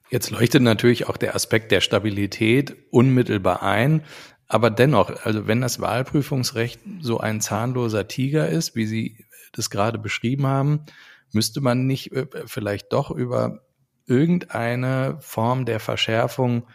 Jetzt 0.10 0.30
leuchtet 0.30 0.62
natürlich 0.62 1.10
auch 1.10 1.18
der 1.18 1.36
Aspekt 1.36 1.72
der 1.72 1.82
Stabilität 1.82 2.76
unmittelbar 2.92 3.64
ein. 3.64 4.04
Aber 4.48 4.70
dennoch, 4.70 5.26
also 5.26 5.48
wenn 5.48 5.62
das 5.62 5.82
Wahlprüfungsrecht 5.82 6.80
so 7.02 7.20
ein 7.20 7.42
zahnloser 7.42 8.08
Tiger 8.08 8.48
ist, 8.48 8.76
wie 8.76 8.86
Sie 8.86 9.26
das 9.52 9.72
gerade 9.72 9.98
beschrieben 9.98 10.46
haben, 10.46 10.86
müsste 11.34 11.60
man 11.60 11.88
nicht 11.88 12.12
äh, 12.12 12.28
vielleicht 12.46 12.94
doch 12.94 13.10
über 13.10 13.62
irgendeine 14.06 15.18
Form 15.20 15.66
der 15.66 15.80
Verschärfung 15.80 16.68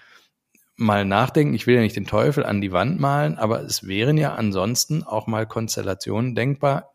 mal 0.80 1.04
nachdenken. 1.04 1.54
Ich 1.54 1.66
will 1.66 1.76
ja 1.76 1.80
nicht 1.80 1.96
den 1.96 2.06
Teufel 2.06 2.44
an 2.44 2.60
die 2.60 2.72
Wand 2.72 2.98
malen, 2.98 3.38
aber 3.38 3.60
es 3.62 3.86
wären 3.86 4.16
ja 4.16 4.34
ansonsten 4.34 5.02
auch 5.02 5.26
mal 5.26 5.46
Konstellationen 5.46 6.34
denkbar, 6.34 6.90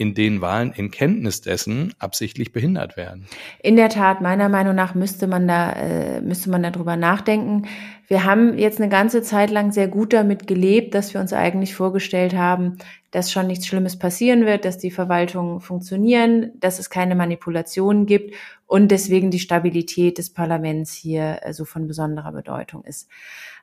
in 0.00 0.14
denen 0.14 0.40
Wahlen 0.40 0.72
in 0.72 0.90
Kenntnis 0.90 1.42
dessen 1.42 1.92
absichtlich 1.98 2.52
behindert 2.52 2.96
werden. 2.96 3.26
In 3.62 3.76
der 3.76 3.90
Tat, 3.90 4.22
meiner 4.22 4.48
Meinung 4.48 4.74
nach 4.74 4.94
müsste 4.94 5.26
man 5.26 5.46
da 5.46 5.72
äh, 5.72 6.22
müsste 6.22 6.48
man 6.48 6.62
darüber 6.62 6.96
nachdenken. 6.96 7.66
Wir 8.08 8.24
haben 8.24 8.56
jetzt 8.56 8.80
eine 8.80 8.88
ganze 8.88 9.20
Zeit 9.20 9.50
lang 9.50 9.72
sehr 9.72 9.88
gut 9.88 10.14
damit 10.14 10.46
gelebt, 10.46 10.94
dass 10.94 11.12
wir 11.12 11.20
uns 11.20 11.34
eigentlich 11.34 11.74
vorgestellt 11.74 12.34
haben, 12.34 12.78
dass 13.10 13.30
schon 13.30 13.46
nichts 13.46 13.66
Schlimmes 13.66 13.98
passieren 13.98 14.46
wird, 14.46 14.64
dass 14.64 14.78
die 14.78 14.90
Verwaltungen 14.90 15.60
funktionieren, 15.60 16.52
dass 16.54 16.78
es 16.78 16.88
keine 16.88 17.14
Manipulationen 17.14 18.06
gibt 18.06 18.34
und 18.66 18.90
deswegen 18.90 19.30
die 19.30 19.38
Stabilität 19.38 20.16
des 20.16 20.32
Parlaments 20.32 20.94
hier 20.94 21.40
äh, 21.42 21.52
so 21.52 21.66
von 21.66 21.86
besonderer 21.86 22.32
Bedeutung 22.32 22.84
ist. 22.84 23.10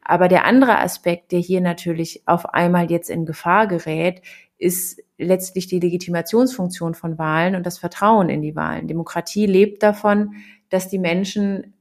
Aber 0.04 0.28
der 0.28 0.46
andere 0.46 0.78
Aspekt, 0.78 1.32
der 1.32 1.40
hier 1.40 1.62
natürlich 1.62 2.22
auf 2.28 2.54
einmal 2.54 2.92
jetzt 2.92 3.10
in 3.10 3.26
Gefahr 3.26 3.66
gerät, 3.66 4.22
ist 4.60 5.02
letztlich 5.18 5.68
die 5.68 5.80
Legitimationsfunktion 5.80 6.94
von 6.94 7.18
Wahlen 7.18 7.56
und 7.56 7.66
das 7.66 7.78
Vertrauen 7.78 8.30
in 8.30 8.42
die 8.42 8.56
Wahlen. 8.56 8.88
Demokratie 8.88 9.46
lebt 9.46 9.84
davon, 9.84 10.36
dass 10.70 10.90
die 10.90 11.00
Menschen 11.00 11.74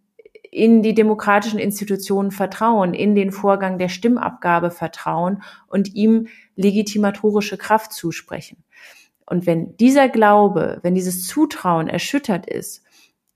in 0.50 0.82
die 0.82 0.94
demokratischen 0.94 1.58
Institutionen 1.58 2.30
vertrauen, 2.30 2.94
in 2.94 3.14
den 3.14 3.30
Vorgang 3.30 3.78
der 3.78 3.88
Stimmabgabe 3.88 4.70
vertrauen 4.70 5.42
und 5.66 5.94
ihm 5.94 6.28
legitimatorische 6.54 7.58
Kraft 7.58 7.92
zusprechen. 7.92 8.64
Und 9.26 9.44
wenn 9.44 9.76
dieser 9.76 10.08
Glaube, 10.08 10.78
wenn 10.82 10.94
dieses 10.94 11.26
Zutrauen 11.26 11.88
erschüttert 11.88 12.46
ist, 12.46 12.84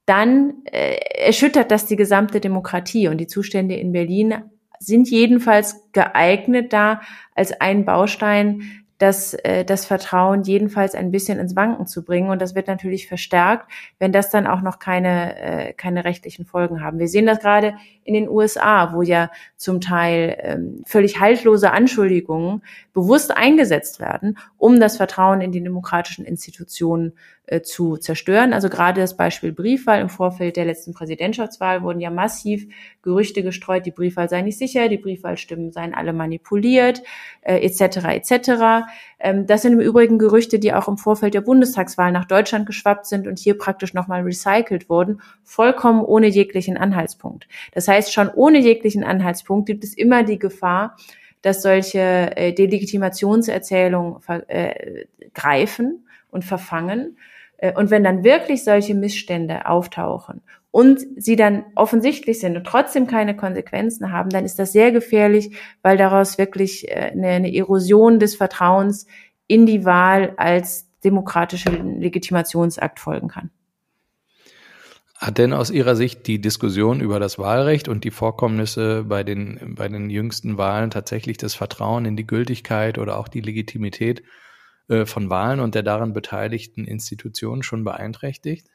dann 0.07 0.63
äh, 0.65 0.97
erschüttert 1.27 1.71
das 1.71 1.87
die 1.87 1.97
gesamte 1.97 2.41
Demokratie 2.41 3.09
und 3.09 3.19
die 3.19 3.27
Zustände 3.27 3.75
in 3.75 3.93
Berlin 3.93 4.43
sind 4.79 5.11
jedenfalls 5.11 5.77
geeignet, 5.93 6.73
da 6.73 7.03
als 7.35 7.53
ein 7.61 7.85
Baustein 7.85 8.80
das, 9.01 9.33
äh, 9.33 9.65
das 9.65 9.87
Vertrauen 9.87 10.43
jedenfalls 10.43 10.95
ein 10.95 11.11
bisschen 11.11 11.39
ins 11.39 11.57
Wanken 11.57 11.87
zu 11.87 12.05
bringen. 12.05 12.29
Und 12.29 12.41
das 12.41 12.55
wird 12.55 12.69
natürlich 12.69 13.09
verstärkt, 13.09 13.67
wenn 13.99 14.13
das 14.13 14.29
dann 14.31 14.47
auch 14.47 14.61
noch 14.61 14.79
keine, 14.79 15.41
äh, 15.41 15.73
keine 15.73 16.05
rechtlichen 16.05 16.45
Folgen 16.45 16.83
haben. 16.83 16.99
Wir 16.99 17.09
sehen 17.09 17.25
das 17.27 17.41
gerade 17.41 17.75
in 18.11 18.15
den 18.15 18.29
USA, 18.29 18.93
wo 18.93 19.03
ja 19.03 19.31
zum 19.57 19.81
Teil 19.81 20.37
ähm, 20.41 20.83
völlig 20.85 21.21
haltlose 21.21 21.71
Anschuldigungen 21.71 22.63
bewusst 22.93 23.37
eingesetzt 23.37 24.01
werden, 24.01 24.37
um 24.59 24.81
das 24.81 24.97
Vertrauen 24.97 25.41
in 25.41 25.53
die 25.53 25.63
demokratischen 25.63 26.25
Institutionen 26.25 27.13
äh, 27.47 27.63
zu 27.63 27.97
zerstören. 27.97 28.53
Also 28.53 28.69
gerade 28.69 29.01
das 29.01 29.17
Beispiel 29.17 29.53
Briefwahl 29.53 30.01
im 30.01 30.09
Vorfeld 30.09 30.57
der 30.57 30.65
letzten 30.65 30.93
Präsidentschaftswahl 30.93 31.85
wurden 31.85 32.01
ja 32.01 32.11
massiv 32.11 32.67
Gerüchte 33.03 33.45
gestreut, 33.45 33.87
die 33.87 33.93
Briefwahl 33.93 34.29
sei 34.29 34.43
nicht 34.43 34.59
sicher, 34.59 34.89
die 34.89 34.99
Briefwahlstimmen 34.99 35.71
seien 35.71 35.95
alle 35.95 36.13
manipuliert, 36.13 37.03
äh, 37.43 37.59
etc. 37.65 38.07
etc. 38.07 38.87
Ähm, 39.21 39.47
das 39.47 39.63
sind 39.63 39.75
im 39.75 39.81
Übrigen 39.81 40.19
Gerüchte, 40.19 40.59
die 40.59 40.73
auch 40.73 40.89
im 40.89 40.97
Vorfeld 40.97 41.35
der 41.35 41.43
Bundestagswahl 41.43 42.11
nach 42.11 42.25
Deutschland 42.25 42.67
geschwappt 42.67 43.07
sind 43.07 43.27
und 43.27 43.39
hier 43.39 43.57
praktisch 43.57 43.95
nochmal 43.95 44.23
recycelt 44.23 44.89
wurden, 44.89 45.21
vollkommen 45.45 46.03
ohne 46.03 46.27
jeglichen 46.27 46.77
Anhaltspunkt. 46.77 47.47
Das 47.73 47.87
heißt, 47.87 48.13
schon 48.13 48.29
ohne 48.29 48.59
jeglichen 48.59 49.05
Anhaltspunkt 49.05 49.67
gibt 49.67 49.85
es 49.85 49.95
immer 49.95 50.23
die 50.23 50.39
Gefahr, 50.39 50.97
dass 51.43 51.63
solche 51.63 52.37
äh, 52.37 52.53
Delegitimationserzählungen 52.53 54.17
äh, 54.49 55.05
greifen 55.35 56.07
und 56.31 56.45
verfangen. 56.45 57.17
Äh, 57.59 57.75
und 57.75 57.91
wenn 57.91 58.05
dann 58.05 58.25
wirklich 58.25 58.65
solche 58.65 58.95
Missstände 58.95 59.67
auftauchen 59.67 60.43
und 60.71 61.01
sie 61.17 61.37
dann 61.37 61.65
offensichtlich 61.75 62.39
sind 62.39 62.57
und 62.57 62.65
trotzdem 62.65 63.07
keine 63.07 63.37
Konsequenzen 63.37 64.13
haben, 64.13 64.31
dann 64.31 64.45
ist 64.45 64.59
das 64.59 64.73
sehr 64.73 64.93
gefährlich, 64.93 65.57
weil 65.83 65.97
daraus 65.97 66.39
wirklich 66.39 66.89
äh, 66.89 67.13
eine, 67.13 67.53
Erosion 67.55 68.21
des 68.21 68.37
Vertrauens 68.37 69.07
in 69.47 69.67
die 69.67 69.85
Wahl 69.85 70.35
als 70.37 70.89
demokratische 71.03 71.71
Legitimationsakt 71.71 73.01
folgen 73.01 73.29
kann. 73.29 73.51
Hat 75.17 75.37
denn 75.37 75.53
aus 75.53 75.71
Ihrer 75.71 75.97
Sicht 75.97 76.27
die 76.29 76.41
Diskussion 76.41 77.01
über 77.01 77.21
das 77.21 77.39
Wahlrecht 77.39 77.89
und 77.89 78.05
die 78.05 78.11
Vorkommnisse 78.11 79.05
bei 79.05 79.23
den, 79.23 79.75
bei 79.77 79.89
den 79.89 80.09
jüngsten 80.09 80.57
Wahlen 80.57 80.91
tatsächlich 80.91 81.37
das 81.37 81.55
Vertrauen 81.55 82.07
in 82.07 82.17
die 82.17 82.27
Gültigkeit 82.27 82.97
oder 82.97 83.19
auch 83.19 83.29
die 83.29 83.43
Legitimität 83.43 84.23
äh, 84.89 85.05
von 85.05 85.29
Wahlen 85.29 85.61
und 85.61 85.75
der 85.75 85.83
daran 85.83 86.15
beteiligten 86.15 86.87
Institutionen 86.87 87.63
schon 87.63 87.85
beeinträchtigt? 87.85 88.69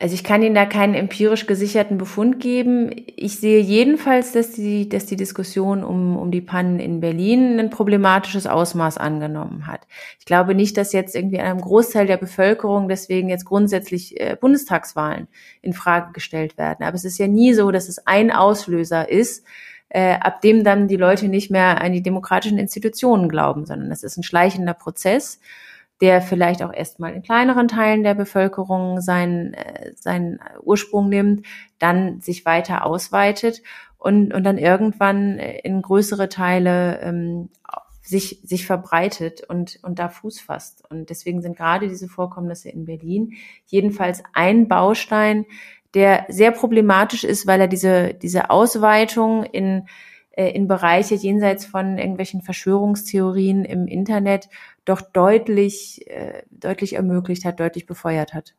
Also 0.00 0.14
ich 0.14 0.24
kann 0.24 0.42
Ihnen 0.42 0.56
da 0.56 0.66
keinen 0.66 0.94
empirisch 0.94 1.46
gesicherten 1.46 1.98
Befund 1.98 2.40
geben. 2.40 2.90
Ich 3.16 3.38
sehe 3.38 3.60
jedenfalls, 3.60 4.32
dass 4.32 4.50
die, 4.50 4.88
dass 4.88 5.06
die 5.06 5.16
Diskussion 5.16 5.84
um, 5.84 6.16
um 6.16 6.32
die 6.32 6.40
Pannen 6.40 6.80
in 6.80 7.00
Berlin 7.00 7.60
ein 7.60 7.70
problematisches 7.70 8.46
Ausmaß 8.46 8.98
angenommen 8.98 9.68
hat. 9.68 9.82
Ich 10.18 10.26
glaube 10.26 10.54
nicht, 10.54 10.76
dass 10.76 10.92
jetzt 10.92 11.14
irgendwie 11.14 11.38
einem 11.38 11.60
Großteil 11.60 12.06
der 12.06 12.16
Bevölkerung 12.16 12.88
deswegen 12.88 13.28
jetzt 13.28 13.44
grundsätzlich 13.44 14.20
äh, 14.20 14.36
Bundestagswahlen 14.38 15.28
in 15.62 15.72
Frage 15.72 16.12
gestellt 16.12 16.58
werden. 16.58 16.84
Aber 16.84 16.96
es 16.96 17.04
ist 17.04 17.18
ja 17.18 17.28
nie 17.28 17.54
so, 17.54 17.70
dass 17.70 17.88
es 17.88 18.04
ein 18.04 18.32
Auslöser 18.32 19.08
ist, 19.08 19.44
äh, 19.90 20.14
ab 20.14 20.40
dem 20.40 20.64
dann 20.64 20.88
die 20.88 20.96
Leute 20.96 21.28
nicht 21.28 21.52
mehr 21.52 21.80
an 21.80 21.92
die 21.92 22.02
demokratischen 22.02 22.58
Institutionen 22.58 23.28
glauben, 23.28 23.64
sondern 23.64 23.92
es 23.92 24.02
ist 24.02 24.16
ein 24.16 24.24
schleichender 24.24 24.74
Prozess 24.74 25.38
der 26.00 26.20
vielleicht 26.20 26.62
auch 26.62 26.72
erstmal 26.72 27.14
in 27.14 27.22
kleineren 27.22 27.68
Teilen 27.68 28.02
der 28.02 28.14
Bevölkerung 28.14 29.00
seinen, 29.00 29.54
äh, 29.54 29.92
seinen 29.94 30.40
Ursprung 30.62 31.08
nimmt, 31.08 31.46
dann 31.78 32.20
sich 32.20 32.44
weiter 32.44 32.84
ausweitet 32.84 33.62
und, 33.98 34.34
und 34.34 34.44
dann 34.44 34.58
irgendwann 34.58 35.38
in 35.38 35.80
größere 35.80 36.28
Teile 36.28 37.00
ähm, 37.00 37.48
sich, 38.02 38.40
sich 38.44 38.66
verbreitet 38.66 39.42
und, 39.48 39.78
und 39.82 39.98
da 39.98 40.08
Fuß 40.08 40.40
fasst. 40.40 40.84
Und 40.90 41.08
deswegen 41.08 41.40
sind 41.40 41.56
gerade 41.56 41.88
diese 41.88 42.08
Vorkommnisse 42.08 42.68
in 42.68 42.84
Berlin 42.84 43.32
jedenfalls 43.66 44.22
ein 44.34 44.68
Baustein, 44.68 45.46
der 45.94 46.26
sehr 46.28 46.50
problematisch 46.50 47.24
ist, 47.24 47.46
weil 47.46 47.60
er 47.60 47.68
diese, 47.68 48.12
diese 48.14 48.50
Ausweitung 48.50 49.44
in 49.44 49.86
äh, 50.36 50.50
in 50.50 50.66
Bereiche 50.66 51.14
jenseits 51.14 51.64
von 51.64 51.96
irgendwelchen 51.96 52.42
Verschwörungstheorien 52.42 53.64
im 53.64 53.86
Internet 53.86 54.48
doch 54.84 55.00
deutlich, 55.00 56.06
äh, 56.08 56.42
deutlich 56.50 56.94
ermöglicht 56.94 57.44
hat, 57.44 57.60
deutlich 57.60 57.86
befeuert 57.86 58.34
hat. 58.34 58.54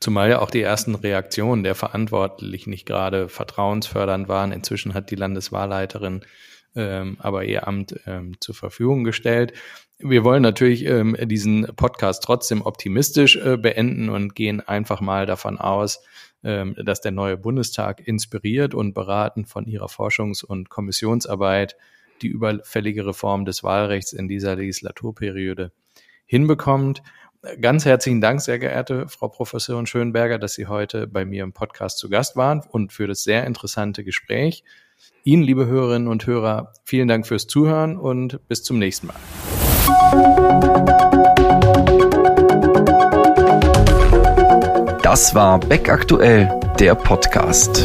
Zumal 0.00 0.28
ja 0.28 0.40
auch 0.40 0.50
die 0.50 0.62
ersten 0.62 0.94
Reaktionen 0.94 1.62
der 1.62 1.74
Verantwortlichen 1.74 2.70
nicht 2.70 2.84
gerade 2.86 3.28
vertrauensfördernd 3.28 4.28
waren. 4.28 4.52
Inzwischen 4.52 4.94
hat 4.94 5.10
die 5.10 5.16
Landeswahlleiterin 5.16 6.22
ähm, 6.74 7.16
aber 7.20 7.44
ihr 7.44 7.66
Amt 7.66 8.00
ähm, 8.06 8.36
zur 8.40 8.54
Verfügung 8.54 9.04
gestellt. 9.04 9.52
wir 9.98 10.24
wollen 10.24 10.42
natürlich 10.42 10.84
ähm, 10.86 11.16
diesen 11.22 11.66
Podcast 11.76 12.22
trotzdem 12.22 12.62
optimistisch 12.62 13.36
äh, 13.36 13.56
beenden 13.56 14.08
und 14.08 14.34
gehen 14.34 14.60
einfach 14.60 15.00
mal 15.00 15.26
davon 15.26 15.58
aus, 15.58 16.02
ähm, 16.42 16.74
dass 16.82 17.00
der 17.00 17.12
neue 17.12 17.36
Bundestag 17.36 18.06
inspiriert 18.06 18.74
und 18.74 18.94
beraten 18.94 19.44
von 19.44 19.66
ihrer 19.66 19.86
Forschungs- 19.86 20.44
und 20.44 20.70
Kommissionsarbeit 20.70 21.76
die 22.22 22.28
überfällige 22.28 23.06
Reform 23.06 23.44
des 23.44 23.62
Wahlrechts 23.62 24.12
in 24.12 24.28
dieser 24.28 24.56
Legislaturperiode 24.56 25.72
hinbekommt. 26.26 27.02
Ganz 27.60 27.84
herzlichen 27.84 28.20
Dank, 28.20 28.40
sehr 28.40 28.60
geehrte 28.60 29.08
Frau 29.08 29.28
Professorin 29.28 29.86
Schönberger, 29.86 30.38
dass 30.38 30.54
Sie 30.54 30.68
heute 30.68 31.08
bei 31.08 31.24
mir 31.24 31.42
im 31.42 31.52
Podcast 31.52 31.98
zu 31.98 32.08
Gast 32.08 32.36
waren 32.36 32.62
und 32.70 32.92
für 32.92 33.08
das 33.08 33.24
sehr 33.24 33.46
interessante 33.46 34.04
Gespräch. 34.04 34.62
Ihnen, 35.24 35.42
liebe 35.42 35.66
Hörerinnen 35.66 36.06
und 36.06 36.26
Hörer, 36.26 36.72
vielen 36.84 37.08
Dank 37.08 37.26
fürs 37.26 37.48
Zuhören 37.48 37.96
und 37.96 38.46
bis 38.48 38.62
zum 38.62 38.78
nächsten 38.78 39.08
Mal. 39.08 39.16
Das 45.02 45.34
war 45.34 45.58
Beck 45.58 45.88
aktuell, 45.88 46.48
der 46.78 46.94
Podcast. 46.94 47.84